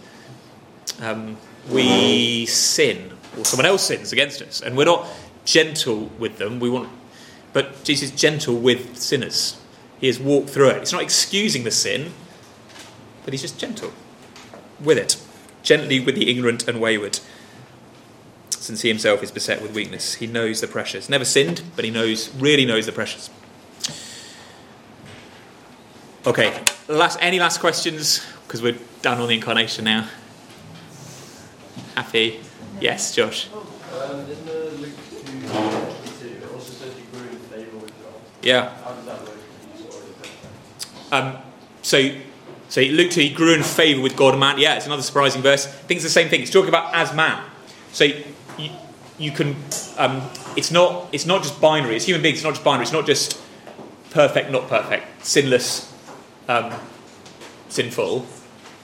Um, 1.02 1.38
we 1.69 2.45
sin, 2.45 3.12
or 3.38 3.45
someone 3.45 3.65
else 3.65 3.84
sins 3.84 4.12
against 4.12 4.41
us, 4.41 4.62
and 4.62 4.76
we're 4.76 4.86
not 4.86 5.08
gentle 5.45 6.10
with 6.17 6.38
them. 6.38 6.60
We 6.60 6.69
want, 6.69 6.89
but 7.53 7.83
Jesus 7.83 8.12
is 8.12 8.19
gentle 8.19 8.55
with 8.55 8.97
sinners. 8.97 9.59
He 9.99 10.07
has 10.07 10.19
walked 10.19 10.49
through 10.49 10.69
it. 10.69 10.77
It's 10.77 10.93
not 10.93 11.01
excusing 11.01 11.63
the 11.63 11.71
sin, 11.71 12.13
but 13.23 13.33
he's 13.33 13.41
just 13.41 13.59
gentle 13.59 13.91
with 14.79 14.97
it, 14.97 15.21
gently 15.62 15.99
with 15.99 16.15
the 16.15 16.29
ignorant 16.29 16.67
and 16.67 16.79
wayward. 16.79 17.19
Since 18.49 18.81
he 18.81 18.88
himself 18.88 19.23
is 19.23 19.31
beset 19.31 19.62
with 19.62 19.73
weakness, 19.73 20.15
he 20.15 20.27
knows 20.27 20.62
the 20.62 20.67
pressures. 20.67 21.09
Never 21.09 21.25
sinned, 21.25 21.63
but 21.75 21.85
he 21.85 21.91
knows, 21.91 22.33
really 22.35 22.65
knows 22.65 22.85
the 22.85 22.91
pressures. 22.91 23.29
Okay, 26.25 26.63
last, 26.88 27.17
any 27.21 27.39
last 27.39 27.59
questions? 27.59 28.25
Because 28.45 28.62
we're 28.62 28.77
done 29.01 29.19
on 29.19 29.27
the 29.27 29.35
incarnation 29.35 29.85
now. 29.85 30.07
Happy? 31.95 32.39
Yes, 32.79 33.15
Josh. 33.15 33.49
Um, 33.51 34.19
in 34.21 34.45
the 34.45 34.71
Luke 34.77 34.91
2, 35.09 36.27
it 36.27 36.53
also 36.53 36.71
says 36.73 36.95
he 36.95 37.03
grew 37.17 37.27
in 37.27 37.38
favour 37.38 37.77
with 37.77 37.91
God. 38.03 38.13
Yeah. 38.38 38.38
How 38.38 38.38
does 38.38 38.38
that 38.38 38.38
work? 38.38 38.38
if 38.38 38.38
he's 38.38 38.38
already 38.38 38.38
perfect? 38.49 38.71
Um, 41.12 41.38
so 41.81 42.12
So 42.69 42.81
Luke 42.81 43.09
2, 43.09 43.21
he 43.21 43.29
grew 43.31 43.55
in 43.55 43.63
favour 43.63 43.99
with 43.99 44.15
God 44.15 44.35
and 44.35 44.39
man. 44.39 44.59
Yeah, 44.59 44.75
it's 44.75 44.85
another 44.85 45.01
surprising 45.01 45.41
verse. 45.41 45.65
I 45.65 45.69
think 45.69 45.97
it's 45.97 46.03
the 46.03 46.09
same 46.09 46.29
thing. 46.29 46.41
It's 46.41 46.51
talking 46.51 46.69
about 46.69 46.93
as 46.93 47.13
man. 47.15 47.43
So 47.91 48.03
you, 48.03 48.69
you 49.17 49.31
can, 49.31 49.55
um, 49.97 50.21
it's, 50.55 50.69
not, 50.69 51.09
it's 51.12 51.25
not 51.25 51.41
just 51.41 51.59
binary. 51.59 51.95
It's 51.95 52.05
human 52.05 52.21
beings, 52.21 52.38
it's 52.38 52.43
not 52.43 52.53
just 52.53 52.63
binary. 52.63 52.83
It's 52.83 52.93
not 52.93 53.07
just 53.07 53.41
perfect, 54.12 54.51
not 54.51 54.67
perfect, 54.69 55.25
sinless, 55.25 55.91
um, 56.47 56.71
sinful. 57.69 58.27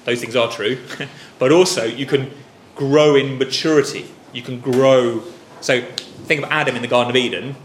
Those 0.05 0.19
things 0.19 0.35
are 0.35 0.51
true. 0.51 0.79
but 1.39 1.51
also, 1.51 1.85
you 1.85 2.07
can 2.07 2.31
grow 2.75 3.15
in 3.15 3.37
maturity. 3.37 4.09
You 4.33 4.41
can 4.41 4.59
grow. 4.59 5.21
So 5.61 5.81
think 6.25 6.43
of 6.43 6.49
Adam 6.49 6.75
in 6.75 6.81
the 6.81 6.87
Garden 6.87 7.11
of 7.11 7.15
Eden. 7.15 7.55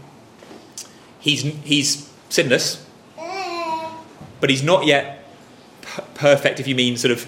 He's, 1.21 1.43
he's 1.43 2.09
sinless, 2.29 2.85
but 4.39 4.49
he's 4.49 4.63
not 4.63 4.85
yet 4.85 5.23
p- 5.81 6.01
perfect, 6.15 6.59
if 6.59 6.67
you 6.67 6.75
mean 6.75 6.97
sort 6.97 7.11
of 7.11 7.25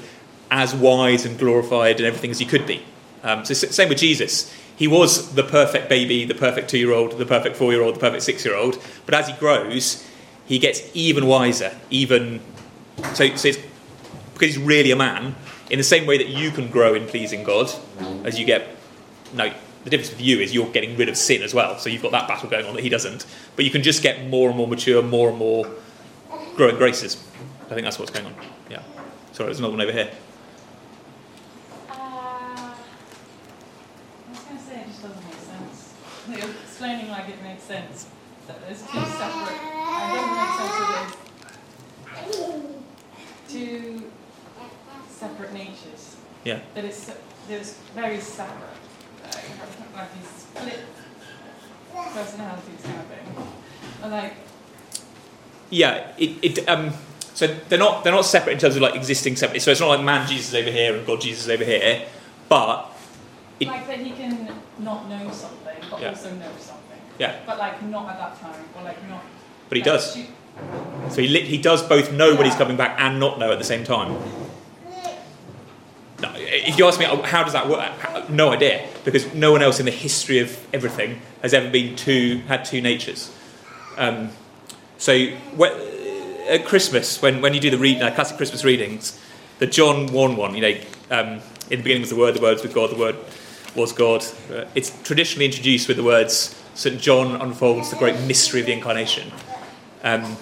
as 0.52 0.76
wise 0.76 1.26
and 1.26 1.38
glorified 1.40 1.98
and 1.98 2.06
everything 2.06 2.32
as 2.32 2.40
he 2.40 2.46
could 2.46 2.68
be. 2.68 2.84
Um, 3.24 3.46
so, 3.46 3.54
same 3.54 3.90
with 3.90 4.00
Jesus. 4.00 4.54
He 4.76 4.88
was 4.88 5.34
the 5.36 5.44
perfect 5.44 5.88
baby, 5.88 6.26
the 6.26 6.36
perfect 6.36 6.70
two 6.70 6.78
year 6.78 6.92
old, 6.92 7.18
the 7.18 7.26
perfect 7.26 7.56
four 7.56 7.72
year 7.72 7.82
old, 7.82 7.96
the 7.96 8.00
perfect 8.00 8.24
six 8.24 8.44
year 8.44 8.56
old, 8.56 8.82
but 9.06 9.14
as 9.14 9.28
he 9.28 9.34
grows, 9.36 10.06
he 10.46 10.60
gets 10.60 10.82
even 10.94 11.28
wiser, 11.28 11.76
even. 11.90 12.42
So, 13.14 13.36
so 13.36 13.52
because 14.34 14.56
he's 14.56 14.58
really 14.58 14.92
a 14.92 14.96
man, 14.96 15.36
in 15.70 15.78
the 15.78 15.84
same 15.84 16.06
way 16.06 16.18
that 16.18 16.28
you 16.28 16.52
can 16.52 16.70
grow 16.70 16.94
in 16.94 17.08
pleasing 17.08 17.44
God 17.44 17.72
as 18.26 18.40
you 18.40 18.46
get. 18.46 18.68
No, 19.34 19.54
the 19.84 19.90
difference 19.90 20.12
with 20.12 20.22
you 20.22 20.40
is 20.40 20.54
you're 20.54 20.70
getting 20.70 20.96
rid 20.96 21.10
of 21.10 21.18
sin 21.18 21.42
as 21.42 21.54
well, 21.54 21.78
so 21.78 21.90
you've 21.90 22.02
got 22.02 22.12
that 22.12 22.28
battle 22.28 22.50
going 22.50 22.66
on 22.66 22.76
that 22.76 22.84
he 22.84 22.90
doesn't. 22.90 23.26
But 23.56 23.66
you 23.66 23.72
can 23.72 23.84
just 23.84 24.02
get 24.02 24.28
more 24.28 24.50
and 24.50 24.58
more 24.58 24.68
mature, 24.68 25.02
more 25.02 25.30
and 25.30 25.38
more 25.38 25.68
growing 26.56 26.78
graces. 26.78 27.22
I 27.66 27.74
think 27.74 27.84
that's 27.84 28.00
what's 28.00 28.12
going 28.12 28.26
on. 28.26 28.36
Yeah. 28.70 28.82
Sorry, 29.34 29.48
there's 29.48 29.60
another 29.60 29.74
one 29.74 29.82
over 29.82 29.92
here. 29.92 30.12
Uh, 31.90 31.94
I 31.94 32.76
was 34.30 34.40
going 34.40 34.58
to 34.58 34.64
say 34.64 34.80
it 34.82 34.88
just 34.88 35.02
doesn't 35.02 35.26
make 35.26 35.36
sense. 35.36 35.94
You're 36.30 36.50
explaining 36.64 37.10
like 37.10 37.28
it 37.30 37.42
makes 37.44 37.64
sense 37.64 38.08
that 38.48 38.62
there's 38.62 38.82
two 38.84 39.00
separate. 39.00 39.56
It 39.56 40.16
doesn't 40.16 40.36
make 40.38 40.54
sense 40.60 41.16
that 42.06 42.28
there's 42.32 42.48
two 43.50 44.12
separate 45.10 45.54
natures. 45.54 46.16
Yeah. 46.44 46.60
That 46.76 46.86
it's 46.86 47.12
there's 47.48 47.74
very 47.96 48.20
separate. 48.20 48.70
Like, 49.96 50.14
these 50.16 50.28
split 50.30 50.80
personalities 51.92 52.82
kind 52.84 53.00
of 53.00 53.06
thing. 53.08 53.48
And 54.04 54.12
like 54.12 54.34
Yeah. 55.70 56.12
It, 56.18 56.44
it 56.44 56.70
um. 56.70 56.92
So 57.34 57.48
they're 57.70 57.80
not 57.80 58.04
they're 58.04 58.14
not 58.14 58.26
separate 58.26 58.54
in 58.54 58.60
terms 58.60 58.76
of 58.76 58.82
like 58.82 58.96
existing 58.96 59.36
separate. 59.36 59.62
So 59.62 59.72
it's 59.72 59.80
not 59.82 59.88
like 59.90 60.02
man 60.04 60.28
Jesus 60.28 60.50
is 60.50 60.56
over 60.56 60.70
here 60.72 60.96
and 60.96 61.06
God 61.08 61.20
Jesus 61.22 61.46
is 61.46 61.50
over 61.50 61.64
here, 61.66 62.06
but 62.50 62.92
It- 63.60 63.68
like 63.68 63.88
that 63.88 64.00
he 64.00 64.12
can 64.12 64.50
not 64.80 65.08
know 65.10 65.32
something 65.32 65.78
but 65.90 66.02
Yeah. 66.02 66.10
also 66.10 66.30
know 66.32 66.52
something. 66.60 67.00
yeah. 67.20 67.36
But 67.46 67.58
like 67.58 67.82
not 67.84 68.10
at 68.10 68.18
that 68.20 68.40
time 68.42 68.64
or 68.78 68.84
like 68.84 69.08
not. 69.10 69.24
But 69.70 69.78
he 69.78 69.82
like, 69.84 69.94
does. 69.94 70.14
shoot- 70.16 70.28
So 71.10 71.22
he, 71.22 71.28
li- 71.28 71.46
he 71.46 71.58
does 71.58 71.82
both 71.82 72.12
know 72.12 72.36
when 72.36 72.46
he's 72.46 72.56
coming 72.56 72.78
back 72.78 72.96
and 73.00 73.20
not 73.20 73.40
know 73.40 73.52
at 73.52 73.58
the 73.58 73.64
same 73.66 73.84
time. 73.84 74.16
No, 76.22 76.30
if 76.36 76.78
you 76.78 76.86
ask 76.88 77.00
me, 77.00 77.06
how 77.06 77.44
does 77.44 77.54
that 77.54 77.68
work? 77.68 77.80
How- 78.00 78.13
No 78.30 78.52
idea, 78.52 78.88
because 79.04 79.34
no 79.34 79.52
one 79.52 79.62
else 79.62 79.80
in 79.80 79.86
the 79.86 79.92
history 79.92 80.40
of 80.40 80.58
everything 80.74 81.22
has 81.42 81.54
ever 81.54 81.70
been 81.70 81.96
two 81.96 82.40
had 82.48 82.66
two 82.66 82.82
natures. 82.82 83.32
Um, 83.98 84.30
so 84.98 85.14
at 86.50 86.66
Christmas, 86.66 87.22
when, 87.22 87.42
when 87.42 87.54
you 87.54 87.60
do 87.60 87.70
the 87.70 87.78
read, 87.78 88.02
uh, 88.02 88.12
classic 88.12 88.38
Christmas 88.38 88.64
readings, 88.64 89.20
the 89.60 89.68
John 89.68 90.08
one 90.14 90.36
one, 90.36 90.56
you 90.56 90.62
know, 90.62 90.78
um, 91.12 91.42
in 91.70 91.80
the 91.80 91.84
beginning 91.84 92.02
was 92.02 92.10
the 92.10 92.16
Word, 92.16 92.36
the 92.36 92.42
Word 92.42 92.54
was 92.54 92.64
with 92.64 92.74
God, 92.74 92.90
the 92.90 92.98
Word 92.98 93.16
was 93.76 93.92
God. 93.94 94.26
Uh, 94.52 94.66
it's 94.76 95.02
traditionally 95.04 95.46
introduced 95.46 95.88
with 95.88 95.98
the 95.98 96.04
words 96.04 96.60
St 96.76 97.00
John 97.00 97.42
unfolds 97.42 97.90
the 97.92 97.98
great 97.98 98.20
mystery 98.22 98.60
of 98.62 98.66
the 98.66 98.74
incarnation. 98.74 99.32
Um, 100.04 100.38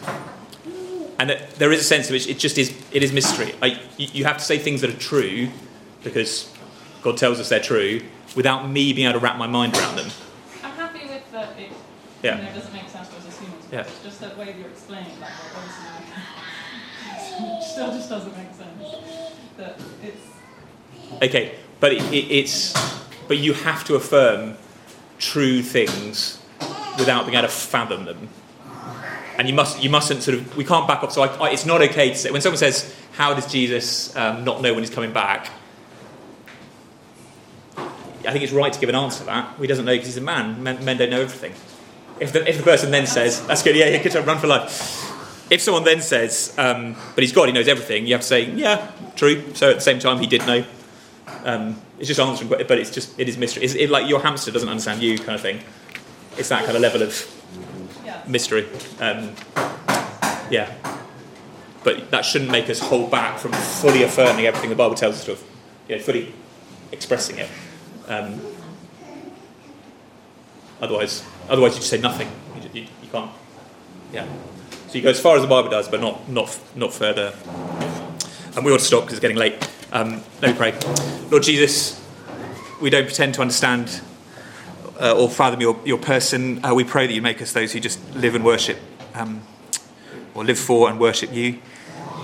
and 1.20 1.38
there 1.58 1.72
is 1.72 1.82
a 1.82 1.84
sense 1.84 2.08
of 2.08 2.14
which 2.14 2.28
it 2.28 2.40
just 2.40 2.58
is, 2.58 2.74
it 2.92 3.04
is 3.04 3.12
mystery. 3.14 3.54
Like, 3.62 3.78
you, 3.98 4.08
you 4.14 4.26
have 4.26 4.38
to 4.38 4.44
say 4.44 4.58
things 4.58 4.82
that 4.82 4.90
are 4.90 4.98
true, 4.98 5.50
because 6.04 6.52
God 7.02 7.18
tells 7.18 7.40
us 7.40 7.50
they're 7.50 7.60
true, 7.60 8.02
without 8.36 8.70
me 8.70 8.94
being 8.94 9.08
able 9.08 9.20
to 9.20 9.24
wrap 9.24 9.38
my 9.38 9.48
mind 9.48 9.76
around 9.78 9.96
them. 9.98 10.10
I'm 10.64 10.72
happy 10.72 11.08
with 11.08 11.32
that 11.32 11.60
it 11.60 11.72
Yeah. 12.24 12.38
you 12.38 12.44
know, 12.44 12.54
doesn't 12.54 12.74
make 12.74 12.88
sense 12.90 13.08
to 13.10 13.16
us 13.18 13.28
as 13.28 13.40
humans. 13.40 13.66
Yeah. 13.72 13.80
It's 13.82 14.04
just 14.04 14.20
that 14.22 14.38
way 14.38 14.56
you're 14.58 14.70
explaining 14.70 15.20
like 15.20 15.32
obviously 15.56 15.86
it 17.58 17.64
still 17.64 17.92
just 17.92 18.10
doesn't 18.10 18.38
make 18.38 18.54
sense. 18.54 18.96
That 19.58 19.80
it's 20.04 20.32
Okay, 21.22 21.56
but 21.80 21.92
it, 21.94 22.02
it, 22.14 22.32
it's, 22.32 22.74
but 23.28 23.38
you 23.38 23.54
have 23.54 23.84
to 23.86 23.96
affirm 23.96 24.56
true 25.20 25.62
things 25.62 26.40
without 26.98 27.26
being 27.26 27.38
able 27.38 27.48
to 27.48 27.54
fathom 27.54 28.06
them. 28.06 28.30
And 29.38 29.48
you 29.48 29.54
must, 29.56 29.82
you 29.84 29.90
mustn't 29.90 30.24
sort 30.24 30.38
of, 30.38 30.56
we 30.56 30.64
can't 30.64 30.88
back 30.88 31.04
off. 31.04 31.12
So 31.12 31.24
I, 31.24 31.28
I, 31.48 31.52
it's 31.52 31.66
not 31.66 31.82
okay 31.82 32.10
to 32.10 32.16
say, 32.16 32.32
when 32.32 32.42
someone 32.42 32.58
says, 32.58 32.96
how 33.14 33.34
does 33.34 33.52
Jesus 33.52 34.16
um, 34.16 34.44
not 34.44 34.62
know 34.62 34.74
when 34.74 34.84
he's 34.84 34.94
coming 34.94 35.12
back? 35.14 35.50
I 38.28 38.32
think 38.32 38.44
it's 38.44 38.54
right 38.54 38.72
to 38.72 38.80
give 38.80 38.90
an 38.90 38.96
answer 38.96 39.20
to 39.20 39.26
that. 39.26 39.56
He 39.60 39.68
doesn't 39.68 39.86
know 39.86 39.94
because 39.94 40.08
he's 40.08 40.18
a 40.18 40.22
man. 40.22 40.62
Men, 40.64 40.84
men 40.84 40.98
don't 40.98 41.10
know 41.10 41.22
everything. 41.22 41.54
If 42.20 42.34
the, 42.34 42.48
if 42.48 42.58
the 42.58 42.64
person 42.64 42.92
then 42.92 43.08
says, 43.08 43.46
that's 43.48 43.64
good, 43.64 43.76
yeah, 43.76 43.88
yeah, 43.88 44.02
good 44.02 44.12
job, 44.12 44.28
run 44.28 44.38
for 44.38 44.48
life. 44.48 45.52
If 45.52 45.62
someone 45.62 45.84
then 45.84 46.02
says, 46.02 46.54
um, 46.58 46.96
but 47.16 47.24
he's 47.24 47.34
God, 47.34 47.48
he 47.48 47.52
knows 47.52 47.68
everything, 47.68 48.06
you 48.06 48.14
have 48.14 48.22
to 48.22 48.28
say, 48.28 48.52
yeah, 48.52 48.92
true. 49.16 49.54
So 49.56 49.72
at 49.72 49.76
the 49.76 49.82
same 49.82 50.00
time, 50.00 50.20
he 50.20 50.28
did 50.28 50.46
know. 50.46 50.64
Um, 51.44 51.82
it's 51.98 52.08
just 52.08 52.20
answering, 52.20 52.50
but 52.50 52.68
but 52.68 52.78
it's 52.78 52.92
just, 52.92 53.20
it 53.20 53.28
is 53.28 53.38
mystery. 53.38 53.64
It's 53.64 53.74
it, 53.74 53.90
like 53.90 54.08
your 54.08 54.22
hamster 54.22 54.52
doesn't 54.52 54.70
understand 54.70 55.02
you 55.02 55.18
kind 55.18 55.32
of 55.32 55.42
thing. 55.42 55.62
It's 56.38 56.50
that 56.50 56.64
kind 56.64 56.76
of 56.76 56.82
level 56.82 57.02
of 57.02 58.28
mystery. 58.28 58.68
Um, 59.00 59.36
yeah. 60.50 60.74
But 61.84 62.12
that 62.12 62.26
shouldn't 62.26 62.52
make 62.52 62.70
us 62.70 62.80
hold 62.80 63.10
back 63.10 63.40
from 63.40 63.54
fully 63.54 64.04
affirming 64.04 64.46
everything 64.46 64.70
the 64.70 64.76
Bible 64.76 64.96
tells 64.96 65.16
us 65.16 65.26
to, 65.26 65.38
you 65.90 65.98
know, 65.98 66.02
fully 66.02 66.34
expressing 66.92 67.40
it. 67.40 67.50
Um, 68.12 68.42
otherwise, 70.82 71.24
otherwise 71.48 71.76
you 71.76 71.78
just 71.78 71.90
say 71.90 72.02
nothing. 72.02 72.30
You, 72.58 72.82
you, 72.82 72.88
you 73.02 73.10
can't. 73.10 73.32
Yeah. 74.12 74.28
So 74.88 74.96
you 74.98 75.02
go 75.02 75.12
as 75.12 75.20
far 75.22 75.38
as 75.38 75.44
the 75.44 75.48
Bible 75.48 75.70
does, 75.70 75.88
but 75.88 76.02
not 76.02 76.28
not 76.28 76.60
not 76.76 76.94
further. 76.94 77.34
And 78.54 78.66
we 78.66 78.74
ought 78.74 78.80
to 78.80 78.84
stop 78.84 79.04
because 79.04 79.14
it's 79.14 79.22
getting 79.22 79.38
late. 79.38 79.56
Um, 79.94 80.22
let 80.42 80.52
me 80.52 80.58
pray. 80.58 80.78
Lord 81.30 81.44
Jesus, 81.44 82.06
we 82.82 82.90
don't 82.90 83.06
pretend 83.06 83.36
to 83.36 83.42
understand 83.42 84.02
uh, 85.00 85.16
or 85.18 85.30
fathom 85.30 85.62
your, 85.62 85.80
your 85.86 85.98
person. 85.98 86.66
Uh, 86.66 86.76
we 86.76 86.84
pray 86.84 87.08
that 87.08 87.14
you 87.14 87.22
make 87.22 87.42
us 87.42 87.54
those 87.54 87.72
who 87.72 87.80
just 87.80 88.14
live 88.14 88.36
and 88.36 88.44
worship, 88.44 88.78
um, 89.16 89.42
or 90.34 90.44
live 90.44 90.60
for 90.60 90.90
and 90.90 91.00
worship 91.00 91.32
you. 91.32 91.60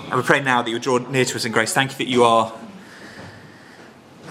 And 0.07 0.15
we 0.15 0.21
pray 0.21 0.41
now 0.41 0.61
that 0.61 0.69
you 0.69 0.79
draw 0.79 0.97
near 0.97 1.23
to 1.23 1.35
us 1.37 1.45
in 1.45 1.53
grace. 1.53 1.73
Thank 1.73 1.91
you 1.91 1.97
that 1.99 2.11
you 2.11 2.25
are 2.25 2.53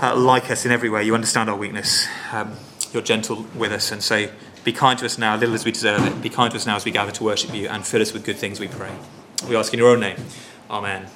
uh, 0.00 0.16
like 0.16 0.50
us 0.50 0.64
in 0.64 0.72
every 0.72 0.88
way. 0.90 1.04
You 1.04 1.14
understand 1.14 1.48
our 1.48 1.56
weakness. 1.56 2.06
Um, 2.32 2.56
you're 2.92 3.02
gentle 3.02 3.46
with 3.54 3.72
us. 3.72 3.92
And 3.92 4.02
so 4.02 4.28
be 4.64 4.72
kind 4.72 4.98
to 4.98 5.06
us 5.06 5.18
now, 5.18 5.37
little 5.37 5.54
as 5.54 5.64
we 5.64 5.72
deserve 5.72 6.06
it. 6.06 6.22
Be 6.22 6.30
kind 6.30 6.50
to 6.50 6.56
us 6.56 6.66
now 6.66 6.76
as 6.76 6.85
we 6.85 6.90
gather 6.90 7.12
to 7.12 7.24
worship 7.24 7.54
you 7.54 7.68
and 7.68 7.87
fill 7.87 8.02
us 8.02 8.12
with 8.12 8.24
good 8.24 8.37
things, 8.37 8.61
we 8.61 8.68
pray. 8.68 8.92
We 9.48 9.56
ask 9.56 9.72
in 9.72 9.78
your 9.78 9.90
own 9.90 10.00
name. 10.00 10.16
Amen. 10.70 11.06